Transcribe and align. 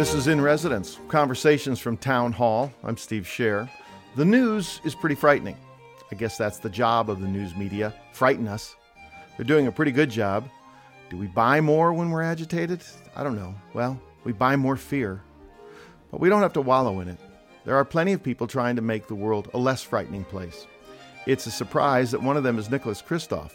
This 0.00 0.14
is 0.14 0.28
In 0.28 0.40
Residence, 0.40 0.98
conversations 1.08 1.78
from 1.78 1.98
Town 1.98 2.32
Hall. 2.32 2.72
I'm 2.84 2.96
Steve 2.96 3.24
Scher. 3.24 3.68
The 4.16 4.24
news 4.24 4.80
is 4.82 4.94
pretty 4.94 5.14
frightening. 5.14 5.58
I 6.10 6.14
guess 6.14 6.38
that's 6.38 6.56
the 6.56 6.70
job 6.70 7.10
of 7.10 7.20
the 7.20 7.28
news 7.28 7.54
media 7.54 7.92
frighten 8.14 8.48
us. 8.48 8.76
They're 9.36 9.44
doing 9.44 9.66
a 9.66 9.72
pretty 9.72 9.92
good 9.92 10.08
job. 10.08 10.48
Do 11.10 11.18
we 11.18 11.26
buy 11.26 11.60
more 11.60 11.92
when 11.92 12.08
we're 12.08 12.22
agitated? 12.22 12.82
I 13.14 13.22
don't 13.22 13.36
know. 13.36 13.54
Well, 13.74 14.00
we 14.24 14.32
buy 14.32 14.56
more 14.56 14.78
fear. 14.78 15.20
But 16.10 16.20
we 16.20 16.30
don't 16.30 16.40
have 16.40 16.54
to 16.54 16.62
wallow 16.62 17.00
in 17.00 17.08
it. 17.08 17.20
There 17.66 17.76
are 17.76 17.84
plenty 17.84 18.14
of 18.14 18.22
people 18.22 18.46
trying 18.46 18.76
to 18.76 18.82
make 18.82 19.06
the 19.06 19.14
world 19.14 19.50
a 19.52 19.58
less 19.58 19.82
frightening 19.82 20.24
place. 20.24 20.66
It's 21.26 21.44
a 21.44 21.50
surprise 21.50 22.10
that 22.12 22.22
one 22.22 22.38
of 22.38 22.42
them 22.42 22.58
is 22.58 22.70
Nicholas 22.70 23.02
Kristof. 23.02 23.50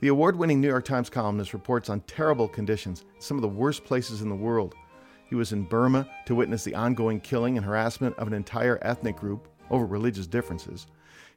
The 0.00 0.08
award 0.08 0.34
winning 0.34 0.60
New 0.60 0.66
York 0.66 0.86
Times 0.86 1.08
columnist 1.08 1.52
reports 1.52 1.88
on 1.88 2.00
terrible 2.00 2.48
conditions, 2.48 3.04
some 3.20 3.36
of 3.36 3.42
the 3.42 3.48
worst 3.48 3.84
places 3.84 4.22
in 4.22 4.28
the 4.28 4.34
world. 4.34 4.74
He 5.28 5.34
was 5.34 5.52
in 5.52 5.64
Burma 5.64 6.08
to 6.26 6.34
witness 6.34 6.64
the 6.64 6.74
ongoing 6.74 7.20
killing 7.20 7.56
and 7.56 7.66
harassment 7.66 8.16
of 8.18 8.26
an 8.26 8.34
entire 8.34 8.78
ethnic 8.82 9.16
group 9.16 9.48
over 9.70 9.84
religious 9.84 10.26
differences. 10.26 10.86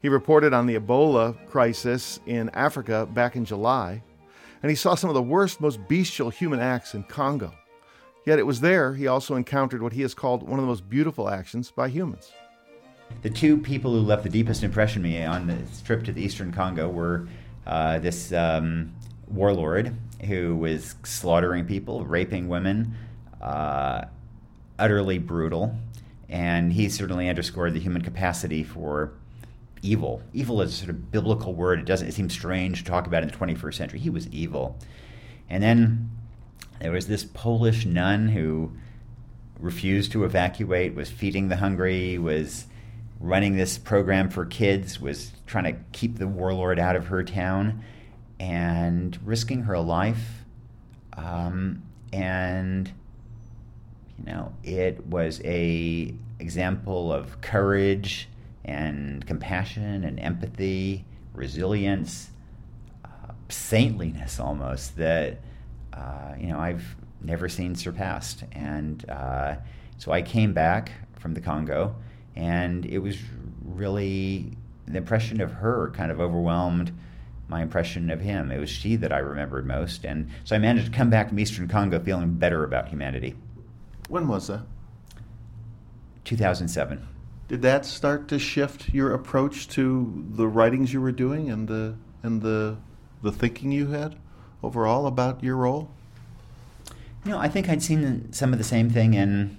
He 0.02 0.10
reported 0.10 0.54
on 0.54 0.66
the 0.66 0.80
Ebola 0.80 1.36
crisis 1.48 2.20
in 2.26 2.50
Africa 2.54 3.08
back 3.14 3.36
in 3.36 3.46
July, 3.46 4.02
and 4.64 4.70
he 4.70 4.76
saw 4.76 4.96
some 4.96 5.10
of 5.10 5.14
the 5.14 5.22
worst, 5.22 5.60
most 5.60 5.88
bestial 5.88 6.30
human 6.30 6.60
acts 6.60 6.94
in 6.94 7.04
Congo. 7.04 7.54
Yet 8.26 8.40
it 8.40 8.46
was 8.46 8.62
there 8.62 8.94
he 8.94 9.08
also 9.08 9.36
encountered 9.36 9.82
what 9.82 9.94
he 9.94 10.02
has 10.02 10.14
called 10.14 10.44
one 10.44 10.60
of 10.60 10.64
the 10.64 10.70
most 10.70 10.90
beautiful 10.90 11.30
actions 11.30 11.72
by 11.72 11.90
humans. 11.90 12.32
The 13.24 13.30
two 13.30 13.58
people 13.58 13.92
who 13.92 14.00
left 14.00 14.24
the 14.24 14.30
deepest 14.30 14.64
impression 14.64 15.02
on 15.02 15.12
me 15.12 15.24
on 15.24 15.48
this 15.48 15.82
trip 15.82 16.04
to 16.06 16.14
the 16.14 16.24
eastern 16.24 16.52
Congo 16.52 16.88
were 16.88 17.28
uh, 17.68 18.00
this 18.00 18.32
um, 18.32 18.94
warlord 19.28 19.96
who 20.26 20.56
was 20.56 20.96
slaughtering 21.04 21.66
people, 21.66 22.06
raping 22.06 22.48
women, 22.48 22.96
uh, 23.42 24.06
utterly 24.80 25.18
brutal, 25.18 25.76
and 26.30 26.72
he 26.72 26.88
certainly 26.90 27.28
underscored 27.28 27.74
the 27.74 27.80
human 27.80 28.02
capacity 28.02 28.64
for 28.64 29.14
evil. 29.82 30.22
Evil 30.34 30.62
is 30.62 30.74
a 30.74 30.76
sort 30.76 30.90
of 30.90 31.12
biblical 31.12 31.54
word. 31.54 31.80
It 31.80 31.86
doesn't. 31.86 32.08
It 32.08 32.14
seems 32.14 32.34
strange 32.34 32.84
to 32.84 32.90
talk 32.90 33.08
about 33.08 33.24
in 33.24 33.30
the 33.30 33.36
21st 33.36 33.74
century. 33.74 34.00
He 34.00 34.10
was 34.10 34.28
evil, 34.30 34.78
and 35.50 35.62
then 35.62 36.12
there 36.80 36.92
was 36.92 37.08
this 37.08 37.24
Polish 37.24 37.86
nun 37.86 38.30
who 38.30 38.72
refused 39.60 40.12
to 40.14 40.24
evacuate, 40.24 40.96
was 40.96 41.10
feeding 41.10 41.50
the 41.50 41.58
hungry, 41.58 42.18
was 42.18 42.66
running 43.20 43.56
this 43.56 43.78
program 43.78 44.30
for 44.30 44.46
kids, 44.46 45.00
was 45.00 45.32
trying 45.46 45.66
to 45.66 45.80
keep 45.92 46.18
the 46.18 46.28
warlord 46.28 46.80
out 46.80 46.96
of 46.96 47.08
her 47.08 47.24
town, 47.24 47.84
and 48.40 49.20
risking 49.24 49.64
her 49.64 49.80
life. 49.80 50.44
Um, 51.16 51.84
and 52.12 52.92
you 54.26 54.32
know, 54.32 54.54
it 54.64 55.06
was 55.08 55.42
a 55.44 56.14
example 56.40 57.12
of 57.12 57.42
courage 57.42 58.28
and 58.64 59.26
compassion 59.26 60.04
and 60.04 60.20
empathy, 60.20 61.06
resilience, 61.34 62.30
uh, 63.04 63.34
saintliness 63.50 64.40
almost 64.40 64.98
that 64.98 65.40
uh, 65.94 66.34
you 66.40 66.48
know 66.48 66.60
I've 66.60 66.96
never 67.22 67.50
seen 67.50 67.76
surpassed. 67.76 68.44
And 68.52 69.08
uh, 69.10 69.56
so 69.98 70.12
I 70.12 70.22
came 70.22 70.54
back 70.54 70.92
from 71.20 71.34
the 71.34 71.42
Congo, 71.42 71.96
and 72.36 72.86
it 72.86 73.00
was 73.00 73.18
really 73.64 74.58
the 74.88 74.98
impression 74.98 75.42
of 75.42 75.52
her 75.52 75.92
kind 75.96 76.12
of 76.12 76.20
overwhelmed 76.20 76.92
my 77.48 77.62
impression 77.62 78.10
of 78.10 78.22
him. 78.22 78.52
It 78.52 78.60
was 78.60 78.70
she 78.70 78.96
that 78.98 79.12
I 79.12 79.18
remembered 79.18 79.66
most, 79.66 80.06
and 80.06 80.30
so 80.44 80.56
I 80.56 80.60
managed 80.60 80.92
to 80.92 80.98
come 80.98 81.10
back 81.10 81.30
from 81.30 81.40
Eastern 81.40 81.68
Congo 81.68 82.00
feeling 82.00 82.34
better 82.34 82.64
about 82.64 82.88
humanity. 82.88 83.36
When 84.12 84.28
was 84.28 84.48
that? 84.48 84.64
2007. 86.26 87.08
Did 87.48 87.62
that 87.62 87.86
start 87.86 88.28
to 88.28 88.40
shift 88.40 88.94
your 88.94 89.14
approach 89.14 89.70
to 89.70 90.26
the 90.32 90.50
writings 90.50 90.92
you 90.92 91.00
were 91.00 91.14
doing 91.14 91.50
and 91.50 91.66
the 91.70 91.96
and 92.22 92.42
the 92.42 92.76
the 93.24 93.32
thinking 93.32 93.72
you 93.72 93.88
had 93.92 94.18
overall 94.62 95.08
about 95.08 95.42
your 95.42 95.56
role? 95.56 95.92
You 97.24 97.32
know, 97.32 97.38
I 97.38 97.48
think 97.48 97.70
I'd 97.70 97.82
seen 97.82 98.34
some 98.34 98.52
of 98.52 98.58
the 98.58 98.66
same 98.66 98.90
thing 98.90 99.14
in 99.14 99.58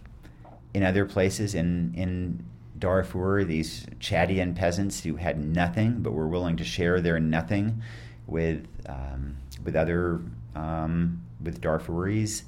in 0.75 0.83
other 0.83 1.07
places 1.07 1.55
in 1.55 1.95
in 1.97 2.45
Darfur. 2.79 3.45
These 3.45 3.87
Chadian 4.01 4.55
peasants 4.55 5.03
who 5.03 5.17
had 5.17 5.43
nothing 5.43 6.03
but 6.03 6.13
were 6.13 6.29
willing 6.29 6.59
to 6.59 6.65
share 6.65 7.01
their 7.01 7.19
nothing 7.19 7.81
with 8.27 8.67
um, 8.87 9.39
with 9.65 9.77
other 9.77 10.21
um, 10.55 11.23
with 11.43 11.63
Darfuris. 11.63 12.43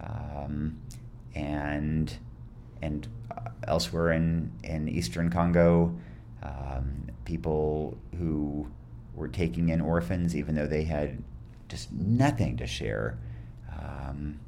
Um, 0.00 0.78
and 1.38 2.18
and 2.82 3.08
uh, 3.30 3.50
elsewhere 3.66 4.12
in 4.12 4.50
in 4.64 4.88
eastern 4.88 5.30
Congo, 5.30 5.94
um, 6.42 7.08
people 7.24 7.96
who 8.18 8.66
were 9.14 9.28
taking 9.28 9.68
in 9.70 9.80
orphans 9.80 10.36
even 10.36 10.54
though 10.54 10.66
they 10.66 10.84
had 10.84 11.22
just 11.68 11.92
nothing 11.92 12.56
to 12.56 12.66
share. 12.66 13.18
Um, 13.80 14.40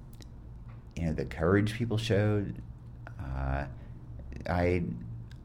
you 0.97 1.07
know 1.07 1.13
the 1.13 1.25
courage 1.25 1.75
people 1.75 1.97
showed. 1.97 2.57
Uh, 3.19 3.65
I, 4.49 4.83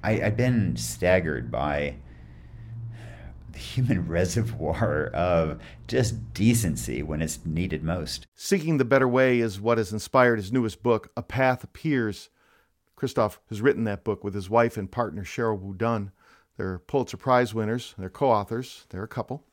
I 0.04 0.22
I'd 0.22 0.38
been 0.38 0.76
staggered 0.76 1.52
by 1.52 1.96
human 3.58 4.08
reservoir 4.08 5.08
of 5.08 5.60
just 5.88 6.34
decency 6.34 7.04
when 7.04 7.22
it's 7.22 7.46
needed 7.46 7.84
most. 7.84 8.28
Seeking 8.36 8.78
the 8.78 8.86
better 8.86 9.08
way 9.08 9.40
is 9.40 9.60
what 9.60 9.78
has 9.78 9.94
inspired 9.94 10.38
his 10.38 10.52
newest 10.52 10.84
book, 10.84 11.12
A 11.16 11.22
Path 11.22 11.64
Appears. 11.64 12.30
Kristof 12.98 13.40
has 13.50 13.62
written 13.62 13.84
that 13.84 14.04
book 14.04 14.24
with 14.24 14.34
his 14.34 14.50
wife 14.50 14.78
and 14.78 14.92
partner 14.92 15.24
Sheryl 15.24 15.62
WuDunn. 15.62 16.12
They're 16.58 16.80
Pulitzer 16.80 17.18
Prize 17.18 17.54
winners, 17.54 17.94
they're 17.98 18.10
co 18.10 18.32
authors, 18.32 18.86
they're 18.90 19.04
a 19.04 19.08
couple. 19.08 19.44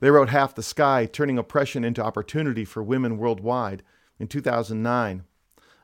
They 0.00 0.10
wrote 0.10 0.28
Half 0.28 0.54
the 0.54 0.62
Sky, 0.62 1.06
Turning 1.06 1.38
Oppression 1.38 1.84
into 1.84 2.02
Opportunity 2.02 2.64
for 2.64 2.82
Women 2.82 3.16
Worldwide 3.16 3.82
in 4.18 4.26
2009. 4.26 5.24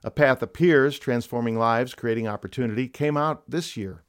A 0.03 0.11
Path 0.11 0.43
Appears, 0.43 0.99
Transforming 0.99 1.59
Lives, 1.59 1.95
Creating 1.95 2.27
Opportunity, 2.27 2.89
came 2.89 3.17
out 3.17 3.49
this 3.49 3.77
year. 3.77 4.03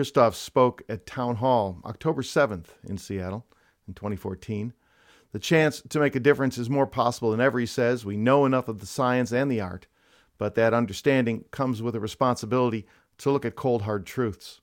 Kristof 0.00 0.32
spoke 0.32 0.82
at 0.88 1.04
Town 1.04 1.36
Hall 1.36 1.78
October 1.84 2.22
7th 2.22 2.68
in 2.88 2.96
Seattle 2.96 3.44
in 3.86 3.92
2014. 3.92 4.72
The 5.32 5.38
chance 5.38 5.82
to 5.90 6.00
make 6.00 6.16
a 6.16 6.20
difference 6.20 6.56
is 6.56 6.70
more 6.70 6.86
possible 6.86 7.32
than 7.32 7.40
ever, 7.42 7.58
he 7.58 7.66
says. 7.66 8.02
We 8.02 8.16
know 8.16 8.46
enough 8.46 8.66
of 8.66 8.78
the 8.78 8.86
science 8.86 9.30
and 9.30 9.50
the 9.50 9.60
art, 9.60 9.88
but 10.38 10.54
that 10.54 10.72
understanding 10.72 11.44
comes 11.50 11.82
with 11.82 11.94
a 11.94 12.00
responsibility 12.00 12.86
to 13.18 13.30
look 13.30 13.44
at 13.44 13.56
cold, 13.56 13.82
hard 13.82 14.06
truths. 14.06 14.62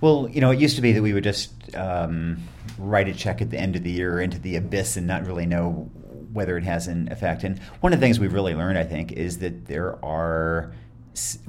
Well, 0.00 0.28
you 0.30 0.40
know, 0.40 0.52
it 0.52 0.60
used 0.60 0.76
to 0.76 0.82
be 0.82 0.92
that 0.92 1.02
we 1.02 1.12
would 1.12 1.24
just 1.24 1.74
um, 1.74 2.38
write 2.78 3.08
a 3.08 3.12
check 3.12 3.42
at 3.42 3.50
the 3.50 3.58
end 3.58 3.74
of 3.74 3.82
the 3.82 3.90
year 3.90 4.20
into 4.20 4.38
the 4.38 4.54
abyss 4.54 4.96
and 4.96 5.08
not 5.08 5.26
really 5.26 5.44
know 5.44 5.90
whether 6.32 6.56
it 6.56 6.62
has 6.62 6.86
an 6.86 7.10
effect. 7.10 7.42
And 7.42 7.58
one 7.80 7.92
of 7.92 7.98
the 7.98 8.06
things 8.06 8.20
we've 8.20 8.32
really 8.32 8.54
learned, 8.54 8.78
I 8.78 8.84
think, 8.84 9.10
is 9.10 9.38
that 9.38 9.66
there 9.66 9.98
are 10.04 10.72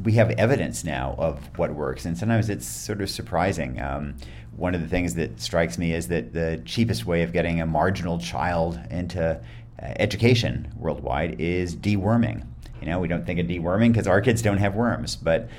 we 0.03 0.13
have 0.13 0.31
evidence 0.31 0.83
now 0.83 1.15
of 1.17 1.39
what 1.57 1.73
works, 1.73 2.05
and 2.05 2.17
sometimes 2.17 2.49
it's 2.49 2.65
sort 2.65 3.01
of 3.01 3.09
surprising. 3.09 3.81
Um, 3.81 4.15
one 4.55 4.75
of 4.75 4.81
the 4.81 4.87
things 4.87 5.15
that 5.15 5.39
strikes 5.39 5.77
me 5.77 5.93
is 5.93 6.07
that 6.09 6.33
the 6.33 6.61
cheapest 6.65 7.05
way 7.05 7.23
of 7.23 7.31
getting 7.31 7.61
a 7.61 7.65
marginal 7.65 8.19
child 8.19 8.79
into 8.89 9.31
uh, 9.31 9.39
education 9.77 10.71
worldwide 10.77 11.39
is 11.39 11.75
deworming. 11.75 12.45
You 12.81 12.87
know, 12.87 12.99
we 12.99 13.07
don't 13.07 13.25
think 13.25 13.39
of 13.39 13.47
deworming 13.47 13.91
because 13.91 14.07
our 14.07 14.21
kids 14.21 14.41
don't 14.41 14.57
have 14.57 14.75
worms, 14.75 15.15
but 15.15 15.49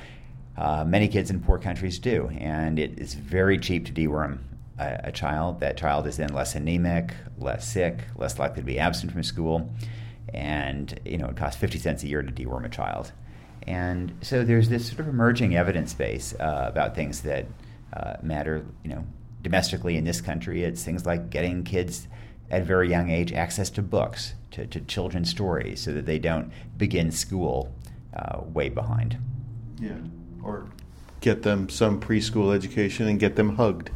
uh, 0.56 0.84
many 0.84 1.09
kids 1.09 1.31
in 1.31 1.41
poor 1.41 1.59
countries 1.59 1.98
do, 1.98 2.28
and 2.38 2.78
it 2.78 2.98
is 2.98 3.15
very 3.15 3.59
cheap 3.59 3.87
to 3.87 3.92
deworm 3.92 4.38
a, 4.78 5.00
a, 5.04 5.12
child. 5.12 5.60
That 5.60 5.77
child 5.77 6.06
is 6.06 6.16
then 6.16 6.34
less 6.34 6.54
anemic, 6.54 7.15
less 7.38 7.66
sick, 7.66 8.04
less 8.16 8.38
likely 8.38 8.62
to 8.62 8.66
be 8.66 8.78
absent 8.78 9.12
from 9.12 9.22
school, 9.22 9.71
and 10.34 10.98
you 11.04 11.16
know 11.16 11.28
it 11.28 11.36
costs 11.36 11.59
fifty 11.59 11.78
cents 11.78 12.03
a 12.03 12.09
year 12.09 12.22
to 12.22 12.33
deworm 12.33 12.66
a 12.66 12.68
child. 12.68 13.13
And 13.66 14.12
so 14.22 14.45
there's 14.45 14.68
this 14.68 14.89
sort 14.89 15.01
of 15.01 15.09
emerging 15.09 15.54
evidence 15.57 15.95
base 15.95 16.34
uh, 16.34 16.66
about 16.68 16.95
things 16.95 17.21
that 17.22 17.47
uh, 17.92 18.15
matter, 18.22 18.65
you 18.83 18.91
know, 18.91 19.04
domestically 19.42 19.97
in 19.97 20.04
this 20.04 20.21
country. 20.21 20.65
It's 20.65 20.83
things 20.83 21.07
like 21.07 21.30
getting 21.30 21.65
kids 21.65 22.09
at 22.51 22.62
a 22.62 22.65
very 22.65 22.89
young 22.89 23.10
age 23.10 23.33
access 23.33 23.71
to 23.71 23.83
books, 23.83 24.34
to, 24.53 24.66
to 24.66 24.80
children's 24.80 25.30
stories, 25.30 25.80
so 25.80 25.92
that 25.92 26.07
they 26.07 26.18
don't 26.18 26.53
begin 26.77 27.10
school 27.10 27.72
uh, 28.15 28.41
way 28.42 28.68
behind. 28.68 29.18
Yeah, 29.80 29.98
or 30.42 30.66
get 31.21 31.42
them 31.42 31.68
some 31.68 32.01
preschool 32.01 32.54
education 32.54 33.06
and 33.06 33.21
get 33.21 33.36
them 33.36 33.56
hugged. 33.56 33.91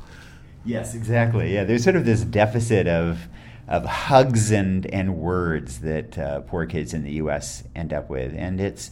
Yes, 0.65 0.95
exactly. 0.95 1.53
Yeah, 1.53 1.65
there's 1.65 1.85
sort 1.85 1.97
of 1.97 2.05
this 2.05 2.23
deficit 2.23 2.87
of 2.87 3.29
of 3.67 3.85
hugs 3.85 4.51
and 4.51 4.87
and 4.87 5.17
words 5.17 5.81
that 5.81 6.19
uh, 6.19 6.41
poor 6.43 6.67
kids 6.67 6.95
in 6.95 7.03
the 7.03 7.13
U.S. 7.13 7.65
end 7.75 7.93
up 7.93 8.09
with, 8.09 8.35
and 8.37 8.61
it's 8.61 8.91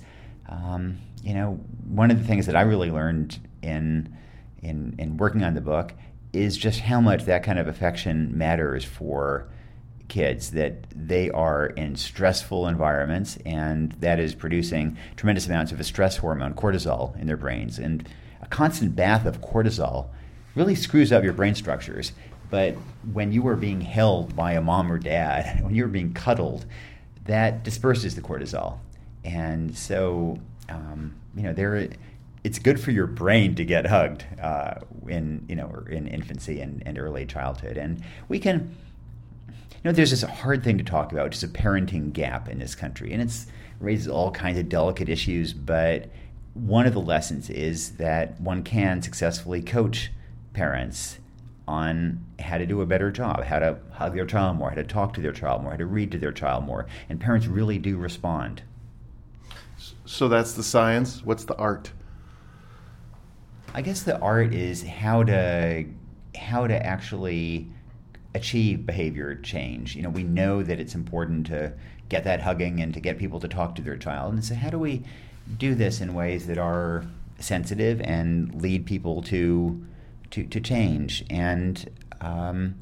um, 0.52 0.98
you 1.22 1.34
know, 1.34 1.52
one 1.88 2.10
of 2.10 2.18
the 2.18 2.24
things 2.24 2.46
that 2.46 2.56
I 2.56 2.62
really 2.62 2.90
learned 2.90 3.38
in, 3.62 4.16
in, 4.62 4.94
in 4.98 5.16
working 5.16 5.42
on 5.42 5.54
the 5.54 5.60
book 5.60 5.94
is 6.32 6.56
just 6.56 6.80
how 6.80 7.00
much 7.00 7.24
that 7.24 7.42
kind 7.42 7.58
of 7.58 7.68
affection 7.68 8.36
matters 8.36 8.84
for 8.84 9.48
kids 10.08 10.50
that 10.50 10.84
they 10.94 11.30
are 11.30 11.66
in 11.66 11.96
stressful 11.96 12.66
environments 12.66 13.38
and 13.46 13.92
that 13.92 14.18
is 14.18 14.34
producing 14.34 14.96
tremendous 15.16 15.46
amounts 15.46 15.72
of 15.72 15.80
a 15.80 15.84
stress 15.84 16.18
hormone, 16.18 16.54
cortisol, 16.54 17.18
in 17.18 17.26
their 17.26 17.36
brains. 17.36 17.78
And 17.78 18.06
a 18.40 18.46
constant 18.46 18.94
bath 18.94 19.24
of 19.24 19.40
cortisol 19.40 20.08
really 20.54 20.74
screws 20.74 21.12
up 21.12 21.24
your 21.24 21.32
brain 21.32 21.54
structures. 21.54 22.12
But 22.50 22.74
when 23.12 23.32
you 23.32 23.46
are 23.48 23.56
being 23.56 23.80
held 23.80 24.36
by 24.36 24.52
a 24.52 24.60
mom 24.60 24.92
or 24.92 24.98
dad, 24.98 25.60
when 25.64 25.74
you're 25.74 25.88
being 25.88 26.12
cuddled, 26.12 26.66
that 27.24 27.62
disperses 27.62 28.14
the 28.14 28.20
cortisol. 28.20 28.78
And 29.24 29.76
so, 29.76 30.38
um, 30.68 31.14
you 31.36 31.42
know, 31.42 31.52
there 31.52 31.88
it's 32.44 32.58
good 32.58 32.80
for 32.80 32.90
your 32.90 33.06
brain 33.06 33.54
to 33.54 33.64
get 33.64 33.86
hugged 33.86 34.24
uh, 34.40 34.74
in 35.06 35.44
you 35.48 35.54
know 35.54 35.84
in 35.88 36.08
infancy 36.08 36.60
and, 36.60 36.82
and 36.84 36.98
early 36.98 37.26
childhood, 37.26 37.76
and 37.76 38.02
we 38.28 38.38
can. 38.38 38.76
You 39.48 39.88
know, 39.88 39.92
there's 39.92 40.10
this 40.10 40.22
hard 40.22 40.62
thing 40.62 40.78
to 40.78 40.84
talk 40.84 41.10
about, 41.10 41.24
which 41.24 41.36
is 41.36 41.42
a 41.42 41.48
parenting 41.48 42.12
gap 42.12 42.48
in 42.48 42.60
this 42.60 42.76
country, 42.76 43.12
and 43.12 43.20
it's 43.20 43.46
raises 43.80 44.06
all 44.06 44.30
kinds 44.30 44.58
of 44.58 44.68
delicate 44.68 45.08
issues. 45.08 45.52
But 45.52 46.08
one 46.54 46.86
of 46.86 46.94
the 46.94 47.00
lessons 47.00 47.50
is 47.50 47.92
that 47.96 48.40
one 48.40 48.62
can 48.62 49.02
successfully 49.02 49.60
coach 49.60 50.12
parents 50.52 51.18
on 51.66 52.24
how 52.38 52.58
to 52.58 52.66
do 52.66 52.80
a 52.80 52.86
better 52.86 53.10
job, 53.10 53.42
how 53.44 53.58
to 53.58 53.78
hug 53.92 54.14
their 54.14 54.26
child 54.26 54.56
more, 54.56 54.68
how 54.68 54.76
to 54.76 54.84
talk 54.84 55.14
to 55.14 55.20
their 55.20 55.32
child 55.32 55.62
more, 55.62 55.72
how 55.72 55.78
to 55.78 55.86
read 55.86 56.12
to 56.12 56.18
their 56.18 56.32
child 56.32 56.64
more, 56.64 56.86
and 57.08 57.20
parents 57.20 57.46
really 57.46 57.78
do 57.78 57.96
respond. 57.96 58.62
So 60.04 60.28
that's 60.28 60.52
the 60.52 60.62
science. 60.62 61.24
What's 61.24 61.44
the 61.44 61.56
art? 61.56 61.92
I 63.74 63.82
guess 63.82 64.02
the 64.02 64.18
art 64.18 64.52
is 64.52 64.82
how 64.82 65.22
to 65.24 65.84
how 66.36 66.66
to 66.66 66.86
actually 66.86 67.68
achieve 68.34 68.86
behavior 68.86 69.34
change. 69.36 69.94
You 69.96 70.02
know, 70.02 70.10
we 70.10 70.22
know 70.22 70.62
that 70.62 70.80
it's 70.80 70.94
important 70.94 71.46
to 71.48 71.72
get 72.08 72.24
that 72.24 72.42
hugging 72.42 72.80
and 72.80 72.92
to 72.94 73.00
get 73.00 73.18
people 73.18 73.40
to 73.40 73.48
talk 73.48 73.74
to 73.76 73.82
their 73.82 73.96
child. 73.96 74.34
And 74.34 74.44
so 74.44 74.54
how 74.54 74.70
do 74.70 74.78
we 74.78 75.02
do 75.58 75.74
this 75.74 76.00
in 76.00 76.14
ways 76.14 76.46
that 76.46 76.58
are 76.58 77.04
sensitive 77.38 78.00
and 78.02 78.54
lead 78.60 78.86
people 78.86 79.22
to 79.24 79.84
to, 80.30 80.44
to 80.44 80.60
change? 80.60 81.24
And 81.30 81.90
um, 82.20 82.76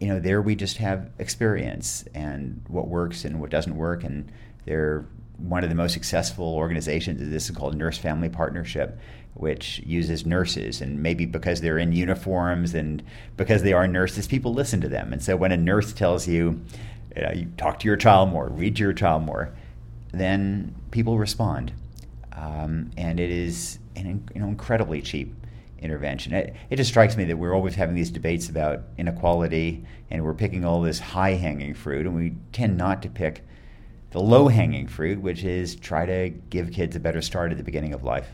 you 0.00 0.08
know, 0.08 0.20
there 0.20 0.42
we 0.42 0.54
just 0.54 0.78
have 0.78 1.10
experience 1.18 2.04
and 2.14 2.62
what 2.68 2.88
works 2.88 3.24
and 3.24 3.40
what 3.40 3.50
doesn't 3.50 3.76
work 3.76 4.04
and 4.04 4.30
they're 4.64 5.06
one 5.38 5.62
of 5.62 5.68
the 5.68 5.76
most 5.76 5.92
successful 5.92 6.54
organizations 6.54 7.20
is 7.20 7.30
this 7.30 7.50
is 7.50 7.56
called 7.56 7.76
Nurse 7.76 7.98
Family 7.98 8.28
Partnership, 8.28 8.98
which 9.34 9.80
uses 9.84 10.24
nurses. 10.24 10.80
And 10.80 11.02
maybe 11.02 11.26
because 11.26 11.60
they're 11.60 11.78
in 11.78 11.92
uniforms 11.92 12.74
and 12.74 13.02
because 13.36 13.62
they 13.62 13.72
are 13.72 13.86
nurses, 13.86 14.26
people 14.26 14.54
listen 14.54 14.80
to 14.80 14.88
them. 14.88 15.12
And 15.12 15.22
so 15.22 15.36
when 15.36 15.52
a 15.52 15.56
nurse 15.56 15.92
tells 15.92 16.26
you, 16.26 16.62
you, 17.14 17.22
know, 17.22 17.32
you 17.32 17.46
talk 17.56 17.78
to 17.80 17.86
your 17.86 17.96
child 17.96 18.30
more, 18.30 18.48
read 18.48 18.76
to 18.76 18.82
your 18.82 18.92
child 18.92 19.22
more, 19.22 19.54
then 20.12 20.74
people 20.90 21.18
respond. 21.18 21.72
Um, 22.32 22.90
and 22.96 23.20
it 23.20 23.30
is 23.30 23.78
an 23.94 24.28
you 24.34 24.40
know, 24.40 24.48
incredibly 24.48 25.02
cheap 25.02 25.34
intervention. 25.78 26.32
It, 26.32 26.54
it 26.70 26.76
just 26.76 26.90
strikes 26.90 27.16
me 27.16 27.24
that 27.24 27.36
we're 27.36 27.54
always 27.54 27.74
having 27.74 27.94
these 27.94 28.10
debates 28.10 28.48
about 28.48 28.82
inequality 28.96 29.84
and 30.10 30.24
we're 30.24 30.34
picking 30.34 30.64
all 30.64 30.80
this 30.80 30.98
high 30.98 31.32
hanging 31.32 31.74
fruit, 31.74 32.06
and 32.06 32.14
we 32.14 32.34
tend 32.52 32.76
not 32.78 33.02
to 33.02 33.08
pick 33.08 33.45
the 34.16 34.22
low 34.22 34.48
hanging 34.48 34.86
fruit, 34.86 35.20
which 35.20 35.44
is 35.44 35.76
try 35.76 36.06
to 36.06 36.30
give 36.48 36.72
kids 36.72 36.96
a 36.96 37.00
better 37.00 37.20
start 37.20 37.52
at 37.52 37.58
the 37.58 37.62
beginning 37.62 37.92
of 37.92 38.02
life. 38.02 38.30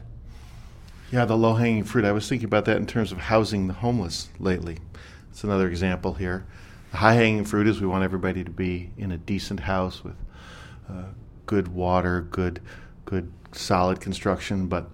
Yeah, 1.10 1.24
the 1.24 1.36
low 1.36 1.54
hanging 1.54 1.82
fruit. 1.82 2.04
I 2.04 2.12
was 2.12 2.28
thinking 2.28 2.44
about 2.44 2.66
that 2.66 2.76
in 2.76 2.86
terms 2.86 3.10
of 3.10 3.18
housing 3.18 3.66
the 3.66 3.72
homeless 3.72 4.28
lately. 4.38 4.78
It's 5.32 5.42
another 5.42 5.66
example 5.66 6.14
here. 6.14 6.46
The 6.92 6.98
high 6.98 7.14
hanging 7.14 7.44
fruit 7.44 7.66
is 7.66 7.80
we 7.80 7.88
want 7.88 8.04
everybody 8.04 8.44
to 8.44 8.50
be 8.52 8.92
in 8.96 9.10
a 9.10 9.18
decent 9.18 9.58
house 9.58 10.04
with 10.04 10.14
uh, 10.88 11.06
good 11.46 11.66
water, 11.66 12.20
good, 12.30 12.60
good 13.04 13.32
solid 13.50 14.00
construction. 14.00 14.68
But 14.68 14.88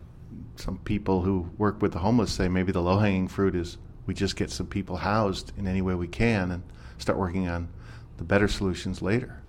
some 0.56 0.78
people 0.78 1.20
who 1.20 1.50
work 1.58 1.82
with 1.82 1.92
the 1.92 1.98
homeless 1.98 2.32
say 2.32 2.48
maybe 2.48 2.72
the 2.72 2.80
low 2.80 2.98
hanging 2.98 3.28
fruit 3.28 3.54
is 3.54 3.76
we 4.06 4.14
just 4.14 4.36
get 4.36 4.50
some 4.50 4.68
people 4.68 4.96
housed 4.96 5.52
in 5.58 5.68
any 5.68 5.82
way 5.82 5.94
we 5.94 6.08
can 6.08 6.50
and 6.50 6.62
start 6.96 7.18
working 7.18 7.46
on 7.46 7.68
the 8.16 8.24
better 8.24 8.48
solutions 8.48 9.02
later. 9.02 9.42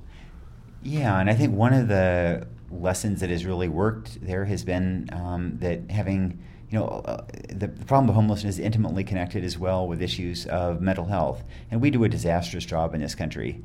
Yeah, 0.81 1.19
and 1.19 1.29
I 1.29 1.33
think 1.33 1.53
one 1.53 1.73
of 1.73 1.87
the 1.87 2.47
lessons 2.71 3.21
that 3.21 3.29
has 3.29 3.45
really 3.45 3.67
worked 3.67 4.23
there 4.25 4.45
has 4.45 4.63
been 4.63 5.09
um, 5.11 5.57
that 5.59 5.89
having 5.89 6.39
you 6.69 6.77
know, 6.77 6.85
uh, 7.05 7.25
the, 7.49 7.67
the, 7.67 7.85
problem 7.85 8.09
of 8.09 8.15
homelessness 8.15 8.55
is 8.55 8.59
intimately 8.59 9.03
connected 9.03 9.43
as 9.43 9.57
well 9.57 9.87
with 9.87 10.01
issues 10.01 10.45
of 10.45 10.81
mental 10.81 11.05
health. 11.05 11.43
And 11.71 11.81
we 11.81 11.89
do 11.89 12.03
a 12.03 12.09
disastrous 12.09 12.63
job 12.63 12.93
in 12.93 13.01
this 13.01 13.15
country 13.15 13.63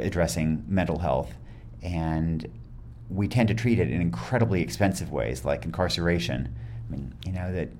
addressing 0.00 0.64
mental 0.68 0.98
health. 0.98 1.32
And 1.82 2.46
we 3.08 3.26
tend 3.26 3.48
to 3.48 3.54
treat 3.54 3.78
it 3.78 3.90
in 3.90 4.02
incredibly 4.02 4.60
expensive 4.60 5.10
ways, 5.10 5.44
like 5.44 5.64
incarceration. 5.64 6.54
I 6.86 6.92
mean, 6.92 7.14
you 7.24 7.32
know, 7.32 7.52
that, 7.52 7.70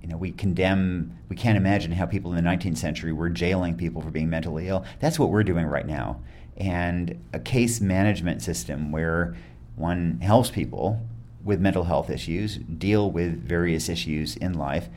you 0.00 0.08
know, 0.08 0.16
we 0.16 0.30
condemn, 0.30 1.18
we 1.28 1.34
can't 1.34 1.56
imagine 1.56 1.90
how 1.90 2.06
people 2.06 2.32
in 2.32 2.42
the 2.42 2.48
19th 2.48 2.78
century 2.78 3.12
were 3.12 3.30
jailing 3.30 3.74
people 3.74 4.00
for 4.00 4.10
being 4.10 4.30
mentally 4.30 4.68
ill. 4.68 4.84
That's 5.00 5.18
what 5.18 5.30
we're 5.30 5.42
doing 5.42 5.66
right 5.66 5.86
now. 5.86 6.20
And 6.60 7.18
a 7.32 7.40
case 7.40 7.80
management 7.80 8.42
system 8.42 8.92
where 8.92 9.34
one 9.76 10.20
helps 10.20 10.50
people 10.50 11.00
with 11.42 11.58
mental 11.58 11.84
health 11.84 12.10
issues, 12.10 12.56
deal 12.58 13.10
with 13.10 13.42
various 13.42 13.88
issues 13.88 14.36
in 14.36 14.52
life, 14.54 14.88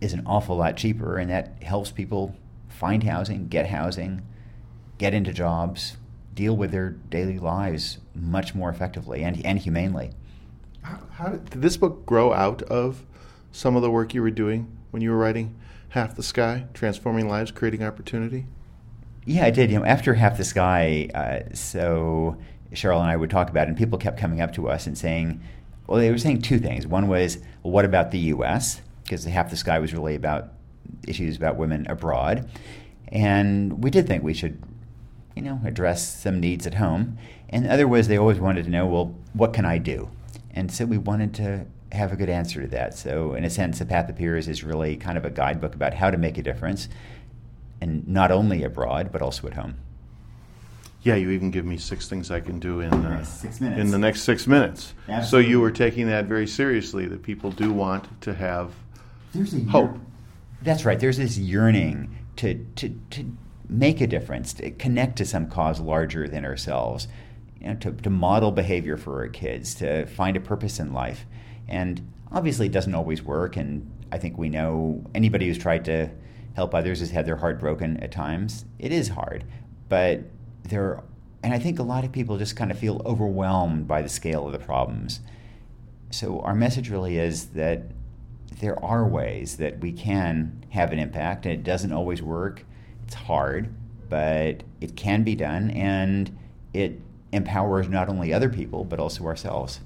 is 0.00 0.14
an 0.14 0.22
awful 0.24 0.56
lot 0.56 0.78
cheaper, 0.78 1.18
and 1.18 1.30
that 1.30 1.62
helps 1.62 1.90
people 1.90 2.34
find 2.68 3.04
housing, 3.04 3.48
get 3.48 3.66
housing, 3.66 4.22
get 4.96 5.12
into 5.12 5.32
jobs, 5.32 5.98
deal 6.34 6.56
with 6.56 6.70
their 6.70 6.90
daily 7.10 7.38
lives 7.38 7.98
much 8.14 8.54
more 8.54 8.70
effectively 8.70 9.22
and, 9.22 9.44
and 9.44 9.58
humanely. 9.58 10.12
How, 10.82 11.00
how 11.12 11.28
did, 11.28 11.50
did 11.50 11.62
this 11.62 11.76
book 11.76 12.06
grow 12.06 12.32
out 12.32 12.62
of 12.62 13.04
some 13.52 13.76
of 13.76 13.82
the 13.82 13.90
work 13.90 14.14
you 14.14 14.22
were 14.22 14.30
doing 14.30 14.74
when 14.90 15.02
you 15.02 15.10
were 15.10 15.18
writing 15.18 15.54
Half 15.90 16.16
the 16.16 16.22
Sky, 16.22 16.66
Transforming 16.72 17.28
Lives, 17.28 17.50
Creating 17.50 17.82
Opportunity? 17.82 18.46
Yeah, 19.30 19.44
I 19.44 19.50
did. 19.50 19.70
You 19.70 19.78
know, 19.78 19.84
after 19.84 20.14
Half 20.14 20.38
the 20.38 20.44
Sky, 20.44 21.08
uh, 21.14 21.54
so 21.54 22.36
Sheryl 22.72 22.98
and 22.98 23.08
I 23.08 23.14
would 23.14 23.30
talk 23.30 23.48
about 23.48 23.68
it, 23.68 23.68
and 23.68 23.78
people 23.78 23.96
kept 23.96 24.18
coming 24.18 24.40
up 24.40 24.52
to 24.54 24.68
us 24.68 24.88
and 24.88 24.98
saying, 24.98 25.40
well, 25.86 26.00
they 26.00 26.10
were 26.10 26.18
saying 26.18 26.42
two 26.42 26.58
things. 26.58 26.84
One 26.84 27.06
was, 27.06 27.38
well, 27.62 27.72
what 27.72 27.84
about 27.84 28.10
the 28.10 28.18
U.S.? 28.18 28.80
Because 29.04 29.24
half 29.26 29.48
the 29.48 29.56
sky 29.56 29.78
was 29.78 29.94
really 29.94 30.16
about 30.16 30.48
issues 31.06 31.36
about 31.36 31.54
women 31.54 31.86
abroad, 31.88 32.50
and 33.06 33.84
we 33.84 33.88
did 33.88 34.08
think 34.08 34.24
we 34.24 34.34
should, 34.34 34.60
you 35.36 35.42
know, 35.42 35.60
address 35.64 36.12
some 36.12 36.40
needs 36.40 36.66
at 36.66 36.74
home. 36.74 37.16
And 37.50 37.66
the 37.66 37.72
other 37.72 37.86
was 37.86 38.08
they 38.08 38.18
always 38.18 38.40
wanted 38.40 38.64
to 38.64 38.70
know, 38.70 38.84
well, 38.88 39.14
what 39.34 39.52
can 39.52 39.64
I 39.64 39.78
do? 39.78 40.10
And 40.50 40.72
so 40.72 40.86
we 40.86 40.98
wanted 40.98 41.34
to 41.34 41.66
have 41.92 42.12
a 42.12 42.16
good 42.16 42.28
answer 42.28 42.62
to 42.62 42.68
that. 42.68 42.98
So, 42.98 43.34
in 43.34 43.44
a 43.44 43.50
sense, 43.50 43.78
The 43.78 43.86
Path 43.86 44.08
Appears 44.10 44.48
is 44.48 44.64
really 44.64 44.96
kind 44.96 45.16
of 45.16 45.24
a 45.24 45.30
guidebook 45.30 45.76
about 45.76 45.94
how 45.94 46.10
to 46.10 46.18
make 46.18 46.36
a 46.36 46.42
difference, 46.42 46.88
and 47.80 48.06
not 48.06 48.30
only 48.30 48.62
abroad, 48.62 49.10
but 49.12 49.22
also 49.22 49.46
at 49.46 49.54
home. 49.54 49.76
Yeah, 51.02 51.14
you 51.14 51.30
even 51.30 51.50
give 51.50 51.64
me 51.64 51.78
six 51.78 52.08
things 52.08 52.30
I 52.30 52.40
can 52.40 52.58
do 52.58 52.80
in 52.80 52.92
uh, 52.92 53.24
in 53.60 53.90
the 53.90 53.98
next 53.98 54.22
six 54.22 54.46
minutes. 54.46 54.92
Absolutely. 55.08 55.28
So 55.30 55.48
you 55.50 55.60
were 55.60 55.70
taking 55.70 56.08
that 56.08 56.26
very 56.26 56.46
seriously. 56.46 57.06
That 57.06 57.22
people 57.22 57.50
do 57.50 57.72
want 57.72 58.20
to 58.22 58.34
have 58.34 58.74
There's 59.32 59.54
a 59.54 59.60
hope. 59.60 59.92
Year- 59.92 60.00
That's 60.62 60.84
right. 60.84 61.00
There's 61.00 61.16
this 61.16 61.38
yearning 61.38 62.14
to 62.36 62.66
to 62.76 62.90
to 63.10 63.36
make 63.66 64.00
a 64.02 64.06
difference, 64.06 64.52
to 64.54 64.70
connect 64.72 65.16
to 65.16 65.24
some 65.24 65.48
cause 65.48 65.80
larger 65.80 66.28
than 66.28 66.44
ourselves, 66.44 67.08
you 67.60 67.68
know, 67.68 67.74
to, 67.76 67.92
to 67.92 68.10
model 68.10 68.50
behavior 68.50 68.96
for 68.96 69.20
our 69.20 69.28
kids, 69.28 69.76
to 69.76 70.04
find 70.06 70.36
a 70.36 70.40
purpose 70.40 70.78
in 70.80 70.92
life. 70.92 71.24
And 71.68 72.12
obviously, 72.30 72.66
it 72.66 72.72
doesn't 72.72 72.94
always 72.94 73.22
work. 73.22 73.56
And 73.56 73.90
I 74.12 74.18
think 74.18 74.36
we 74.36 74.50
know 74.50 75.02
anybody 75.14 75.46
who's 75.46 75.56
tried 75.56 75.86
to 75.86 76.10
help 76.54 76.74
others 76.74 77.00
has 77.00 77.10
had 77.10 77.26
their 77.26 77.36
heart 77.36 77.58
broken 77.58 77.96
at 77.98 78.12
times. 78.12 78.64
It 78.78 78.92
is 78.92 79.08
hard, 79.08 79.44
but 79.88 80.20
there, 80.64 81.02
and 81.42 81.54
I 81.54 81.58
think 81.58 81.78
a 81.78 81.82
lot 81.82 82.04
of 82.04 82.12
people 82.12 82.38
just 82.38 82.56
kind 82.56 82.70
of 82.70 82.78
feel 82.78 83.02
overwhelmed 83.04 83.86
by 83.88 84.02
the 84.02 84.08
scale 84.08 84.46
of 84.46 84.52
the 84.52 84.58
problems. 84.58 85.20
So 86.10 86.40
our 86.40 86.54
message 86.54 86.90
really 86.90 87.18
is 87.18 87.46
that 87.50 87.84
there 88.60 88.82
are 88.84 89.06
ways 89.06 89.56
that 89.56 89.80
we 89.80 89.92
can 89.92 90.64
have 90.70 90.92
an 90.92 90.98
impact, 90.98 91.46
and 91.46 91.54
it 91.54 91.62
doesn't 91.62 91.92
always 91.92 92.22
work. 92.22 92.64
It's 93.04 93.14
hard, 93.14 93.72
but 94.08 94.62
it 94.80 94.96
can 94.96 95.22
be 95.22 95.34
done, 95.34 95.70
and 95.70 96.36
it 96.74 97.00
empowers 97.32 97.88
not 97.88 98.08
only 98.08 98.32
other 98.32 98.48
people 98.48 98.84
but 98.84 98.98
also 98.98 99.24
ourselves 99.24 99.80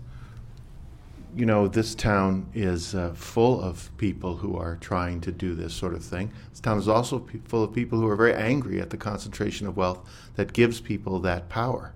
you 1.36 1.46
know, 1.46 1.66
this 1.66 1.94
town 1.94 2.48
is 2.54 2.94
uh, 2.94 3.12
full 3.14 3.60
of 3.60 3.90
people 3.96 4.36
who 4.36 4.56
are 4.56 4.76
trying 4.76 5.20
to 5.22 5.32
do 5.32 5.54
this 5.54 5.74
sort 5.74 5.94
of 5.94 6.04
thing. 6.04 6.32
This 6.50 6.60
town 6.60 6.78
is 6.78 6.88
also 6.88 7.18
pe- 7.18 7.40
full 7.44 7.64
of 7.64 7.72
people 7.72 7.98
who 7.98 8.08
are 8.08 8.16
very 8.16 8.34
angry 8.34 8.80
at 8.80 8.90
the 8.90 8.96
concentration 8.96 9.66
of 9.66 9.76
wealth 9.76 10.08
that 10.36 10.52
gives 10.52 10.80
people 10.80 11.18
that 11.20 11.48
power. 11.48 11.92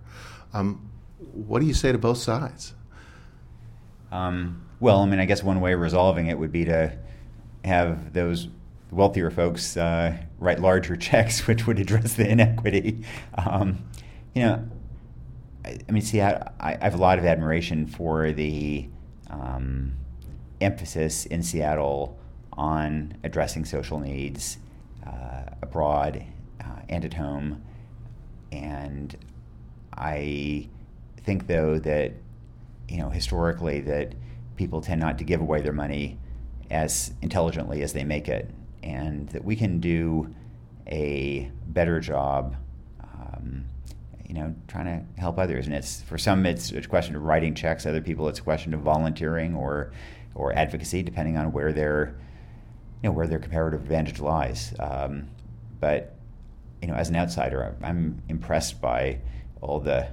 Um, 0.52 0.90
what 1.18 1.60
do 1.60 1.66
you 1.66 1.74
say 1.74 1.92
to 1.92 1.98
both 1.98 2.18
sides? 2.18 2.74
Um, 4.10 4.64
well, 4.80 5.00
I 5.00 5.06
mean, 5.06 5.20
I 5.20 5.24
guess 5.24 5.42
one 5.42 5.60
way 5.60 5.72
of 5.72 5.80
resolving 5.80 6.26
it 6.26 6.38
would 6.38 6.52
be 6.52 6.64
to 6.64 6.96
have 7.64 8.12
those 8.12 8.48
wealthier 8.90 9.30
folks 9.30 9.76
uh, 9.76 10.16
write 10.38 10.60
larger 10.60 10.96
checks, 10.96 11.46
which 11.46 11.66
would 11.66 11.78
address 11.78 12.14
the 12.14 12.28
inequity. 12.28 13.04
Um, 13.36 13.84
you 14.34 14.42
know, 14.42 14.68
I, 15.64 15.78
I 15.88 15.92
mean, 15.92 16.02
see, 16.02 16.20
I, 16.20 16.50
I, 16.58 16.78
have 16.80 16.94
a 16.94 16.98
lot 16.98 17.18
of 17.18 17.24
admiration 17.24 17.86
for 17.86 18.32
the 18.32 18.88
um, 19.30 19.92
emphasis 20.60 21.26
in 21.26 21.42
Seattle 21.42 22.18
on 22.52 23.16
addressing 23.22 23.64
social 23.64 24.00
needs 24.00 24.58
uh, 25.06 25.42
abroad 25.62 26.24
uh, 26.60 26.64
and 26.88 27.04
at 27.04 27.14
home. 27.14 27.62
And 28.50 29.16
I 29.96 30.68
think, 31.18 31.46
though, 31.46 31.78
that 31.78 32.12
you 32.88 32.98
know 32.98 33.10
historically 33.10 33.80
that 33.82 34.14
people 34.56 34.80
tend 34.80 35.00
not 35.00 35.18
to 35.18 35.24
give 35.24 35.40
away 35.40 35.60
their 35.60 35.72
money 35.72 36.18
as 36.70 37.12
intelligently 37.22 37.82
as 37.82 37.92
they 37.92 38.04
make 38.04 38.28
it, 38.28 38.50
and 38.82 39.28
that 39.30 39.44
we 39.44 39.56
can 39.56 39.80
do 39.80 40.34
a 40.86 41.50
better 41.66 42.00
job. 42.00 42.56
Um, 43.02 43.66
you 44.28 44.34
know, 44.34 44.54
trying 44.68 44.84
to 44.84 45.20
help 45.20 45.38
others, 45.38 45.66
and 45.66 45.74
it's 45.74 46.02
for 46.02 46.18
some 46.18 46.44
it's 46.44 46.70
a 46.70 46.82
question 46.82 47.16
of 47.16 47.22
writing 47.22 47.54
checks. 47.54 47.86
Other 47.86 48.02
people, 48.02 48.28
it's 48.28 48.38
a 48.38 48.42
question 48.42 48.74
of 48.74 48.80
volunteering 48.80 49.54
or 49.54 49.90
or 50.34 50.52
advocacy, 50.52 51.02
depending 51.02 51.36
on 51.38 51.50
where 51.50 51.72
their 51.72 52.14
you 53.02 53.08
know 53.08 53.12
where 53.12 53.26
their 53.26 53.38
comparative 53.38 53.80
advantage 53.80 54.20
lies. 54.20 54.74
Um, 54.78 55.28
but 55.80 56.14
you 56.82 56.88
know, 56.88 56.94
as 56.94 57.08
an 57.08 57.16
outsider, 57.16 57.74
I'm 57.82 58.22
impressed 58.28 58.80
by 58.80 59.18
all 59.62 59.80
the 59.80 60.08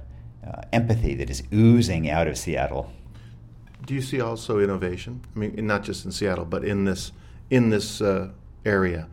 uh, 0.46 0.62
empathy 0.72 1.14
that 1.16 1.28
is 1.28 1.42
oozing 1.52 2.08
out 2.08 2.26
of 2.26 2.38
Seattle. 2.38 2.90
Do 3.84 3.94
you 3.94 4.00
see 4.02 4.20
also 4.20 4.58
innovation? 4.58 5.20
I 5.34 5.38
mean, 5.38 5.66
not 5.66 5.84
just 5.84 6.04
in 6.04 6.10
Seattle, 6.10 6.46
but 6.46 6.64
in 6.64 6.84
this 6.86 7.12
in 7.50 7.68
this 7.68 8.00
uh, 8.00 8.30
area. 8.64 9.08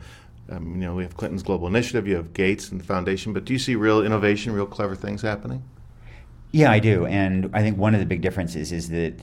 Um, 0.50 0.76
you 0.76 0.82
know, 0.82 0.96
we 0.96 1.04
have 1.04 1.16
Clinton's 1.16 1.44
Global 1.44 1.68
Initiative, 1.68 2.08
you 2.08 2.16
have 2.16 2.34
Gates 2.34 2.70
and 2.70 2.80
the 2.80 2.86
Foundation, 2.86 3.34
but 3.34 3.46
do 3.46 3.54
you 3.54 3.60
see 3.60 3.76
real 3.76 4.06
innovation, 4.06 4.52
real 4.54 4.66
clever 4.66 4.96
things 4.96 5.22
happening? 5.22 5.64
Yeah, 6.52 6.70
I 6.70 6.80
do, 6.80 7.06
and 7.06 7.50
I 7.54 7.62
think 7.62 7.78
one 7.78 7.94
of 7.94 8.00
the 8.00 8.06
big 8.06 8.22
differences 8.22 8.72
is 8.72 8.90
that 8.90 9.14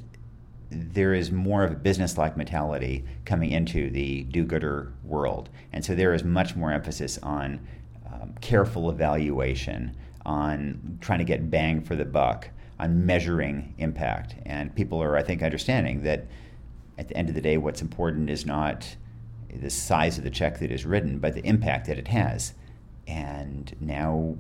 there 0.71 1.15
is 1.15 1.31
more 1.31 1.63
of 1.63 1.73
a 1.73 1.75
business-like 1.75 2.37
mentality 2.37 3.05
coming 3.25 3.51
into 3.51 3.91
the 3.91 4.23
do-gooder 4.25 4.93
world, 5.05 5.51
and 5.73 5.85
so 5.85 5.95
there 5.95 6.15
is 6.15 6.25
much 6.25 6.57
more 6.57 6.73
emphasis 6.73 7.19
on 7.23 7.61
um, 8.13 8.35
careful 8.41 8.91
evaluation, 8.91 9.95
on 10.25 10.99
trying 11.01 11.19
to 11.19 11.25
get 11.25 11.51
bang 11.51 11.83
for 11.83 11.97
the 11.97 12.05
buck, 12.05 12.49
on 12.79 13.05
measuring 13.05 13.75
impact. 13.79 14.35
And 14.47 14.75
people 14.75 15.03
are, 15.03 15.17
I 15.17 15.23
think, 15.23 15.43
understanding 15.43 16.03
that 16.03 16.27
at 16.99 17.09
the 17.09 17.17
end 17.17 17.29
of 17.29 17.35
the 17.35 17.41
day, 17.41 17.59
what's 17.59 17.83
important 17.83 18.31
is 18.31 18.47
not 18.47 18.97
the 19.55 19.71
size 19.71 20.19
of 20.19 20.25
the 20.25 20.31
check 20.31 20.59
that 20.61 20.71
is 20.71 20.87
written, 20.87 21.19
but 21.19 21.35
the 21.35 21.47
impact 21.47 21.87
that 21.87 21.99
it 21.99 22.09
has. 22.09 22.55
And 23.07 23.75
now 23.81 24.37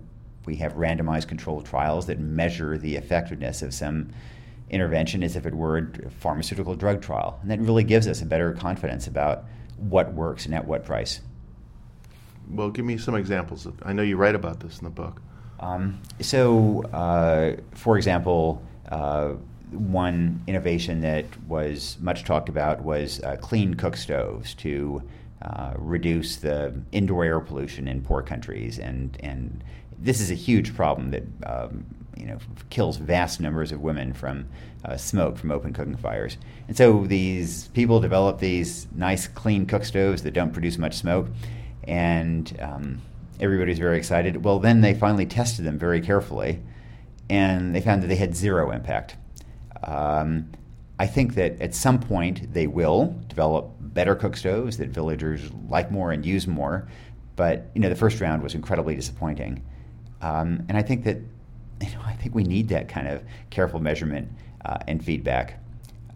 we 0.46 0.56
have 0.56 0.74
randomized 0.74 1.28
controlled 1.28 1.66
trials 1.66 2.06
that 2.06 2.18
measure 2.18 2.78
the 2.78 2.96
effectiveness 2.96 3.62
of 3.62 3.74
some 3.74 4.10
intervention 4.70 5.22
as 5.22 5.36
if 5.36 5.46
it 5.46 5.54
were 5.54 5.78
a 5.78 6.10
pharmaceutical 6.10 6.74
drug 6.74 7.02
trial. 7.02 7.38
And 7.42 7.50
that 7.50 7.60
really 7.60 7.84
gives 7.84 8.06
us 8.06 8.22
a 8.22 8.26
better 8.26 8.52
confidence 8.52 9.06
about 9.06 9.44
what 9.76 10.12
works 10.14 10.46
and 10.46 10.54
at 10.54 10.66
what 10.66 10.84
price. 10.84 11.20
Well, 12.48 12.70
give 12.70 12.84
me 12.84 12.96
some 12.96 13.14
examples. 13.14 13.66
Of, 13.66 13.74
I 13.84 13.92
know 13.92 14.02
you 14.02 14.16
write 14.16 14.34
about 14.34 14.60
this 14.60 14.78
in 14.78 14.84
the 14.84 14.90
book. 14.90 15.20
Um, 15.58 16.00
so, 16.20 16.82
uh, 16.84 17.56
for 17.72 17.96
example, 17.96 18.62
uh, 18.88 19.34
one 19.72 20.42
innovation 20.46 21.00
that 21.00 21.24
was 21.46 21.96
much 22.00 22.24
talked 22.24 22.48
about 22.48 22.82
was 22.82 23.22
uh, 23.22 23.36
clean 23.36 23.74
cook 23.74 23.96
stoves 23.96 24.54
to 24.54 25.02
uh, 25.42 25.72
reduce 25.76 26.36
the 26.36 26.74
indoor 26.92 27.24
air 27.24 27.40
pollution 27.40 27.88
in 27.88 28.02
poor 28.02 28.22
countries, 28.22 28.78
and 28.78 29.16
and 29.20 29.64
this 29.98 30.20
is 30.20 30.30
a 30.30 30.34
huge 30.34 30.74
problem 30.74 31.10
that 31.10 31.22
um, 31.46 31.84
you 32.16 32.26
know 32.26 32.38
kills 32.68 32.96
vast 32.98 33.40
numbers 33.40 33.72
of 33.72 33.80
women 33.80 34.12
from 34.12 34.46
uh, 34.84 34.96
smoke 34.96 35.38
from 35.38 35.50
open 35.50 35.72
cooking 35.72 35.96
fires. 35.96 36.36
And 36.68 36.76
so 36.76 37.06
these 37.06 37.68
people 37.68 38.00
develop 38.00 38.38
these 38.38 38.86
nice 38.94 39.26
clean 39.26 39.66
cook 39.66 39.84
stoves 39.84 40.22
that 40.24 40.32
don't 40.32 40.52
produce 40.52 40.78
much 40.78 40.94
smoke, 40.94 41.28
and 41.84 42.54
um, 42.60 43.00
everybody's 43.40 43.78
very 43.78 43.96
excited. 43.96 44.44
Well, 44.44 44.58
then 44.58 44.80
they 44.82 44.94
finally 44.94 45.26
tested 45.26 45.64
them 45.64 45.78
very 45.78 46.00
carefully, 46.00 46.60
and 47.30 47.74
they 47.74 47.80
found 47.80 48.02
that 48.02 48.08
they 48.08 48.16
had 48.16 48.36
zero 48.36 48.70
impact. 48.70 49.16
Um, 49.84 50.50
I 50.98 51.06
think 51.06 51.34
that 51.34 51.60
at 51.60 51.74
some 51.74 51.98
point 51.98 52.52
they 52.52 52.66
will 52.66 53.18
develop 53.28 53.70
better 53.80 54.14
cook 54.14 54.36
stoves 54.36 54.76
that 54.76 54.90
villagers 54.90 55.50
like 55.68 55.90
more 55.90 56.12
and 56.12 56.24
use 56.26 56.46
more. 56.46 56.88
But 57.36 57.70
you 57.74 57.80
know, 57.80 57.88
the 57.88 57.96
first 57.96 58.20
round 58.20 58.42
was 58.42 58.54
incredibly 58.54 58.94
disappointing, 58.94 59.64
um, 60.20 60.64
and 60.68 60.76
I 60.76 60.82
think 60.82 61.04
that 61.04 61.16
you 61.80 61.90
know, 61.92 62.02
I 62.04 62.12
think 62.12 62.34
we 62.34 62.44
need 62.44 62.68
that 62.68 62.88
kind 62.88 63.08
of 63.08 63.22
careful 63.48 63.80
measurement 63.80 64.30
uh, 64.64 64.76
and 64.86 65.02
feedback. 65.02 65.58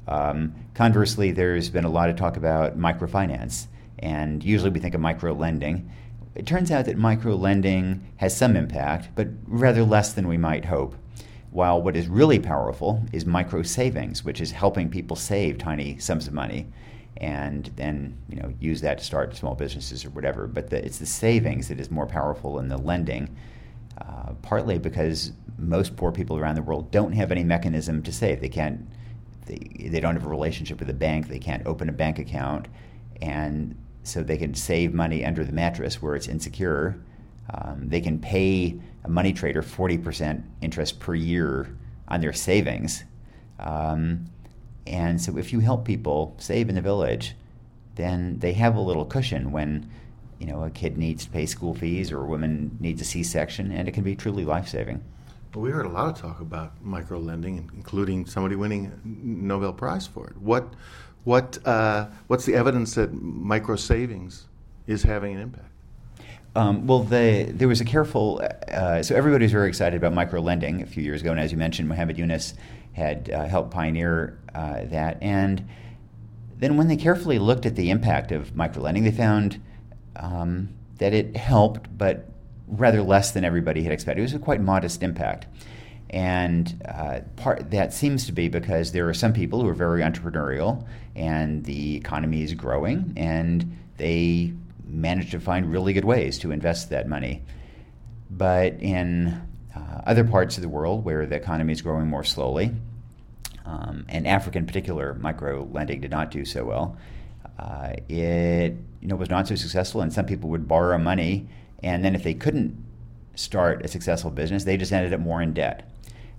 Um, 0.07 0.55
conversely, 0.75 1.31
there's 1.33 1.71
been 1.71 1.85
a 1.85 1.91
lot 1.91 2.11
of 2.11 2.17
talk 2.17 2.37
about 2.37 2.79
microfinance, 2.79 3.69
and 4.01 4.45
usually 4.45 4.71
we 4.71 4.81
think 4.81 4.95
of 4.95 5.01
micro 5.01 5.33
lending. 5.33 5.91
It 6.35 6.47
turns 6.47 6.71
out 6.71 6.85
that 6.85 6.99
micro 6.99 7.37
lending 7.37 8.13
has 8.17 8.37
some 8.37 8.57
impact, 8.57 9.09
but 9.15 9.29
rather 9.47 9.83
less 9.83 10.13
than 10.13 10.29
we 10.29 10.37
might 10.37 10.67
hope. 10.67 10.95
While 11.55 11.83
what 11.83 11.95
is 11.95 12.09
really 12.09 12.41
powerful 12.41 13.01
is 13.13 13.27
micro 13.27 13.63
savings, 13.63 14.25
which 14.25 14.41
is 14.41 14.51
helping 14.51 14.91
people 14.91 15.15
save 15.15 15.57
tiny 15.57 15.97
sums 15.99 16.27
of 16.27 16.35
money 16.35 16.67
and 17.19 17.71
then 17.77 18.19
you 18.29 18.35
know 18.35 18.53
use 18.59 18.81
that 18.81 18.99
to 18.99 19.05
start 19.05 19.37
small 19.37 19.55
businesses 19.55 20.05
or 20.05 20.11
whatever. 20.11 20.49
But 20.49 20.71
the, 20.71 20.85
it's 20.85 20.99
the 20.99 21.07
savings 21.07 21.69
that 21.69 21.79
is 21.79 21.93
more 21.93 22.07
powerful 22.07 22.57
than 22.57 22.67
the 22.67 22.77
lending, 22.77 23.37
uh, 23.99 24.33
partly 24.43 24.79
because 24.79 25.31
most 25.57 25.95
poor 25.95 26.11
people 26.11 26.37
around 26.37 26.57
the 26.57 26.63
world 26.63 26.91
don't 26.91 27.13
have 27.13 27.31
any 27.31 27.45
mechanism 27.45 28.03
to 28.03 28.11
save. 28.11 28.41
They 28.41 28.49
can't. 28.49 28.85
They, 29.47 29.89
they 29.91 30.01
don't 30.01 30.17
have 30.17 30.27
a 30.27 30.29
relationship 30.29 30.81
with 30.81 30.91
a 30.91 30.95
bank. 30.95 31.29
They 31.29 31.39
can't 31.39 31.65
open 31.69 31.89
a 31.89 31.93
bank 31.93 32.19
account, 32.19 32.67
and 33.23 33.77
so 34.03 34.25
they 34.25 34.39
can 34.39 34.55
save 34.55 34.93
money 34.93 35.25
under 35.25 35.45
the 35.45 35.53
mattress 35.53 36.03
where 36.03 36.17
it's 36.17 36.27
insecure. 36.27 36.99
Um, 37.49 37.89
they 37.89 38.01
can 38.01 38.19
pay 38.19 38.81
a 39.05 39.09
money 39.09 39.33
trader 39.33 39.63
40% 39.63 40.43
interest 40.61 40.99
per 40.99 41.15
year 41.15 41.77
on 42.09 42.21
their 42.21 42.33
savings. 42.33 43.05
Um, 43.59 44.27
and 44.87 45.21
so 45.21 45.39
if 45.39 45.53
you 45.53 45.61
help 45.61 45.85
people 45.85 46.35
save 46.39 46.69
in 46.69 46.75
the 46.75 46.81
village, 46.81 47.35
then 47.95 48.39
they 48.39 48.53
have 48.55 48.77
a 48.77 48.81
little 48.81 49.05
cushion 49.05 49.53
when 49.53 49.91
you 50.39 50.47
know 50.47 50.65
a 50.65 50.71
kid 50.71 50.99
needs 50.99 51.25
to 51.25 51.31
pay 51.31 51.47
school 51.47 51.75
fees 51.75 52.11
or 52.11 52.23
a 52.23 52.27
woman 52.27 52.77
needs 52.81 53.01
a 53.01 53.05
C-section, 53.05 53.71
and 53.71 53.89
it 53.89 53.93
can 53.93 54.03
be 54.03 54.17
truly 54.17 54.45
life-saving. 54.45 55.03
We 55.55 55.71
heard 55.71 55.87
a 55.87 55.91
lot 55.91 56.09
of 56.09 56.21
talk 56.21 56.41
about 56.41 56.85
micro 56.85 57.21
lending, 57.21 57.71
including 57.77 58.27
somebody 58.27 58.57
winning 58.57 58.87
a 58.87 59.01
Nobel 59.07 59.73
Prize 59.73 60.07
for 60.07 60.27
it. 60.27 60.37
What 60.37 60.75
what 61.23 61.59
uh, 61.65 62.09
what's 62.27 62.45
the 62.45 62.55
evidence 62.55 62.95
that 62.97 63.13
micro 63.13 63.77
savings 63.77 64.47
is 64.87 65.05
having 65.05 65.37
an 65.37 65.41
impact? 65.41 65.74
Um, 66.57 66.87
well, 66.87 67.01
the, 67.01 67.51
there 67.53 67.67
was 67.67 67.81
a 67.81 67.85
careful. 67.85 68.47
Uh, 68.69 69.03
so 69.03 69.17
everybody 69.17 69.45
was 69.45 69.53
very 69.53 69.69
excited 69.69 69.97
about 69.97 70.13
micro 70.13 70.41
lending 70.41 70.83
a 70.83 70.87
few 70.87 71.03
years 71.03 71.21
ago, 71.21 71.33
and 71.33 71.41
as 71.41 71.51
you 71.51 71.59
mentioned, 71.59 71.89
Muhammad 71.89 72.17
Yunus 72.17 72.55
had 72.93 73.29
uh, 73.31 73.47
helped 73.47 73.73
pioneer 73.73 74.39
uh, 74.55 74.85
that. 74.85 75.19
And 75.21 75.69
then, 76.59 76.77
when 76.77 76.87
they 76.87 76.97
carefully 76.97 77.41
looked 77.41 77.67
at 77.67 77.75
the 77.75 77.91
impact 77.91 78.31
of 78.31 78.55
micro 78.55 78.83
lending, 78.83 79.03
they 79.03 79.11
found 79.11 79.61
um, 80.17 80.69
that 80.99 81.13
it 81.13 81.37
helped, 81.37 81.97
but 81.99 82.29
rather 82.69 83.03
less 83.03 83.33
than 83.33 83.45
everybody 83.45 83.83
had 83.83 83.93
expected. 83.93 84.21
It 84.21 84.25
was 84.25 84.35
a 84.35 84.39
quite 84.39 84.61
modest 84.61 85.03
impact. 85.03 85.47
And 86.11 86.81
uh, 86.89 87.21
part 87.35 87.73
that 87.73 87.93
seems 87.93 88.27
to 88.27 88.33
be 88.33 88.49
because 88.49 88.93
there 88.93 89.09
are 89.09 89.15
some 89.15 89.33
people 89.33 89.61
who 89.61 89.69
are 89.69 89.75
very 89.75 90.03
entrepreneurial, 90.03 90.87
and 91.17 91.65
the 91.65 91.97
economy 91.97 92.43
is 92.43 92.55
growing, 92.55 93.13
and 93.17 93.77
they 93.97 94.53
manage 94.87 95.31
to 95.31 95.41
find 95.41 95.71
really 95.71 95.93
good 95.93 96.05
ways 96.05 96.39
to 96.41 96.53
invest 96.53 96.91
that 96.91 97.09
money. 97.09 97.43
But 98.31 98.81
in 98.81 99.41
uh, 99.75 100.03
other 100.07 100.25
parts 100.25 100.57
of 100.57 100.63
the 100.63 100.69
world 100.69 101.05
where 101.05 101.27
the 101.27 101.37
economy 101.37 101.73
is 101.73 101.83
growing 101.83 102.07
more 102.07 102.25
slowly, 102.25 102.73
um, 103.65 104.05
and 104.09 104.27
Africa 104.27 104.59
in 104.59 104.67
particular, 104.67 105.15
micro 105.15 105.69
lending 105.73 106.01
did 106.01 106.11
not 106.11 106.31
do 106.31 106.45
so 106.45 106.65
well. 106.65 106.99
Uh, 107.59 107.95
it 108.09 108.75
you 109.01 109.09
know 109.09 109.17
was 109.17 109.31
not 109.31 109.49
so 109.49 109.55
successful, 109.55 110.01
and 110.01 110.13
some 110.13 110.27
people 110.27 110.51
would 110.51 110.67
borrow 110.67 110.99
money, 110.99 111.49
and 111.83 112.05
then 112.05 112.15
if 112.15 112.23
they 112.23 112.35
couldn't 112.35 112.85
start 113.35 113.85
a 113.85 113.89
successful 113.89 114.31
business, 114.31 114.65
they 114.65 114.77
just 114.77 114.93
ended 114.93 115.13
up 115.13 115.21
more 115.21 115.41
in 115.41 115.53
debt. 115.53 115.91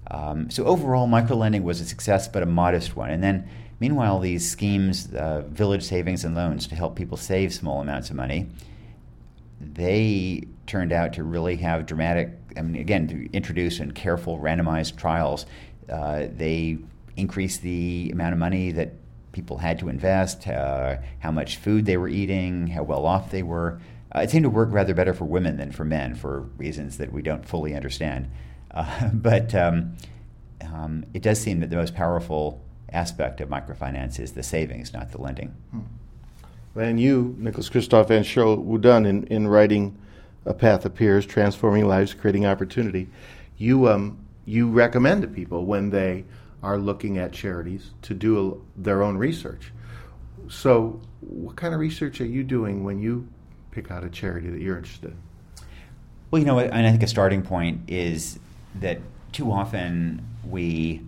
Um, 0.09 0.49
so 0.49 0.65
overall, 0.65 1.07
micro 1.07 1.35
lending 1.35 1.63
was 1.63 1.81
a 1.81 1.85
success, 1.85 2.27
but 2.27 2.43
a 2.43 2.45
modest 2.45 2.95
one. 2.95 3.09
And 3.09 3.23
then, 3.23 3.49
meanwhile, 3.79 4.19
these 4.19 4.49
schemes, 4.49 5.13
uh, 5.13 5.43
village 5.47 5.83
savings 5.83 6.23
and 6.23 6.35
loans, 6.35 6.67
to 6.67 6.75
help 6.75 6.95
people 6.95 7.17
save 7.17 7.53
small 7.53 7.81
amounts 7.81 8.09
of 8.09 8.15
money, 8.15 8.47
they 9.59 10.43
turned 10.67 10.91
out 10.91 11.13
to 11.13 11.23
really 11.23 11.55
have 11.57 11.85
dramatic. 11.85 12.29
I 12.57 12.61
mean, 12.61 12.81
again, 12.81 13.07
to 13.09 13.31
introduce 13.33 13.79
and 13.79 13.93
careful 13.93 14.39
randomized 14.39 14.97
trials, 14.97 15.45
uh, 15.89 16.25
they 16.35 16.77
increased 17.17 17.61
the 17.61 18.09
amount 18.11 18.33
of 18.33 18.39
money 18.39 18.71
that 18.71 18.93
people 19.31 19.57
had 19.57 19.79
to 19.79 19.89
invest, 19.89 20.47
uh, 20.47 20.97
how 21.19 21.31
much 21.31 21.57
food 21.57 21.85
they 21.85 21.97
were 21.97 22.07
eating, 22.07 22.67
how 22.67 22.83
well 22.83 23.05
off 23.05 23.31
they 23.31 23.43
were. 23.43 23.79
Uh, 24.15 24.19
it 24.19 24.29
seemed 24.29 24.43
to 24.43 24.49
work 24.49 24.69
rather 24.71 24.93
better 24.93 25.13
for 25.13 25.25
women 25.25 25.57
than 25.57 25.71
for 25.71 25.83
men 25.83 26.15
for 26.15 26.41
reasons 26.57 26.97
that 26.97 27.11
we 27.11 27.21
don't 27.21 27.45
fully 27.45 27.75
understand. 27.75 28.29
Uh, 28.71 29.09
but 29.13 29.53
um, 29.53 29.95
um, 30.61 31.05
it 31.13 31.21
does 31.21 31.39
seem 31.39 31.59
that 31.59 31.69
the 31.69 31.75
most 31.75 31.93
powerful 31.93 32.64
aspect 32.95 33.41
of 33.41 33.49
microfinance 33.49 34.19
is 34.19 34.31
the 34.31 34.43
savings, 34.43 34.93
not 34.93 35.11
the 35.11 35.21
lending. 35.21 35.49
Hmm. 35.71 35.81
And 36.79 36.99
you, 36.99 37.35
Nicholas 37.37 37.69
Kristof 37.69 38.09
and 38.09 38.25
Sheryl 38.25 38.65
WuDunn, 38.65 39.07
in, 39.07 39.23
in 39.27 39.47
writing 39.47 39.97
A 40.45 40.53
Path 40.53 40.85
Appears, 40.85 41.25
Transforming 41.25 41.87
Lives, 41.87 42.13
Creating 42.13 42.45
Opportunity, 42.45 43.07
you, 43.57 43.87
um, 43.87 44.17
you 44.45 44.69
recommend 44.69 45.21
to 45.21 45.27
people 45.27 45.65
when 45.65 45.89
they 45.89 46.25
are 46.61 46.77
looking 46.77 47.17
at 47.17 47.31
charities 47.31 47.91
to 48.01 48.13
do 48.13 48.61
a, 48.77 48.81
their 48.81 49.03
own 49.03 49.17
research. 49.17 49.71
So, 50.49 50.99
what 51.21 51.55
kind 51.55 51.73
of 51.73 51.79
research 51.79 52.19
are 52.21 52.25
you 52.25 52.43
doing 52.43 52.83
when 52.83 52.99
you 52.99 53.27
pick 53.71 53.89
out 53.89 54.03
a 54.03 54.09
charity 54.09 54.49
that 54.49 54.61
you're 54.61 54.77
interested 54.77 55.11
in? 55.11 55.17
Well, 56.29 56.39
you 56.39 56.45
know, 56.45 56.59
and 56.59 56.85
I 56.85 56.91
think 56.91 57.03
a 57.03 57.07
starting 57.07 57.41
point 57.41 57.81
is 57.87 58.39
that 58.75 58.99
too 59.31 59.51
often 59.51 60.27
we 60.43 61.01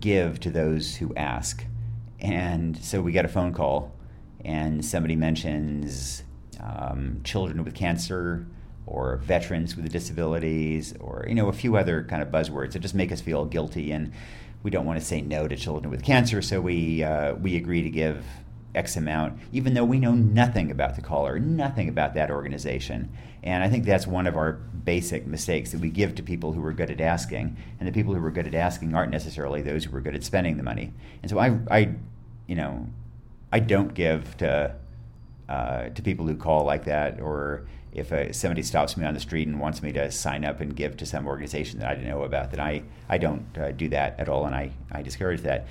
give 0.00 0.40
to 0.40 0.50
those 0.50 0.96
who 0.96 1.14
ask. 1.14 1.64
And 2.20 2.76
so 2.82 3.00
we 3.00 3.12
get 3.12 3.24
a 3.24 3.28
phone 3.28 3.52
call, 3.52 3.94
and 4.44 4.84
somebody 4.84 5.16
mentions 5.16 6.22
um, 6.60 7.20
children 7.24 7.64
with 7.64 7.74
cancer 7.74 8.46
or 8.86 9.16
veterans 9.16 9.76
with 9.76 9.90
disabilities 9.90 10.94
or 11.00 11.26
you 11.28 11.34
know 11.34 11.48
a 11.48 11.52
few 11.52 11.76
other 11.76 12.04
kind 12.04 12.22
of 12.22 12.28
buzzwords 12.28 12.72
that 12.72 12.78
just 12.78 12.94
make 12.94 13.10
us 13.10 13.20
feel 13.20 13.44
guilty 13.44 13.90
and 13.90 14.12
we 14.62 14.70
don't 14.70 14.86
want 14.86 14.98
to 14.98 15.04
say 15.04 15.20
no 15.20 15.48
to 15.48 15.56
children 15.56 15.90
with 15.90 16.02
cancer 16.02 16.40
so 16.40 16.60
we 16.60 17.02
uh, 17.02 17.34
we 17.34 17.56
agree 17.56 17.82
to 17.82 17.90
give 17.90 18.24
x 18.76 18.96
amount 18.96 19.38
even 19.52 19.74
though 19.74 19.84
we 19.84 19.98
know 19.98 20.12
nothing 20.12 20.70
about 20.70 20.94
the 20.94 21.02
caller 21.02 21.38
nothing 21.38 21.88
about 21.88 22.14
that 22.14 22.30
organization. 22.30 23.10
And 23.42 23.62
i 23.62 23.68
think 23.68 23.84
that's 23.84 24.06
one 24.06 24.26
of 24.26 24.36
our 24.36 24.52
basic 24.84 25.26
mistakes 25.26 25.72
that 25.72 25.80
we 25.80 25.90
give 25.90 26.14
to 26.14 26.22
people 26.22 26.52
who 26.52 26.64
are 26.64 26.72
good 26.72 26.90
at 26.90 27.00
asking. 27.00 27.56
And 27.78 27.88
the 27.88 27.92
people 27.92 28.14
who 28.14 28.24
are 28.24 28.30
good 28.30 28.46
at 28.46 28.54
asking 28.54 28.94
aren't 28.94 29.10
necessarily 29.10 29.62
those 29.62 29.84
who 29.84 29.96
are 29.96 30.00
good 30.00 30.14
at 30.14 30.24
spending 30.24 30.56
the 30.56 30.62
money. 30.62 30.92
And 31.22 31.30
so 31.30 31.38
i 31.38 31.58
i 31.70 31.94
you 32.46 32.54
know 32.54 32.86
i 33.52 33.58
don't 33.58 33.94
give 33.94 34.36
to 34.38 34.74
uh, 35.48 35.88
to 35.90 36.02
people 36.02 36.26
who 36.26 36.36
call 36.36 36.64
like 36.64 36.84
that 36.84 37.20
or 37.20 37.66
if 37.96 38.12
uh, 38.12 38.30
somebody 38.30 38.62
stops 38.62 38.94
me 38.98 39.06
on 39.06 39.14
the 39.14 39.20
street 39.20 39.48
and 39.48 39.58
wants 39.58 39.82
me 39.82 39.90
to 39.90 40.10
sign 40.10 40.44
up 40.44 40.60
and 40.60 40.76
give 40.76 40.98
to 40.98 41.06
some 41.06 41.26
organization 41.26 41.80
that 41.80 41.88
I 41.88 41.94
didn't 41.94 42.10
know 42.10 42.24
about, 42.24 42.50
then 42.50 42.60
I, 42.60 42.82
I 43.08 43.16
don't 43.16 43.46
uh, 43.56 43.72
do 43.72 43.88
that 43.88 44.20
at 44.20 44.28
all, 44.28 44.44
and 44.44 44.54
I, 44.54 44.72
I 44.92 45.00
discourage 45.00 45.40
that. 45.42 45.66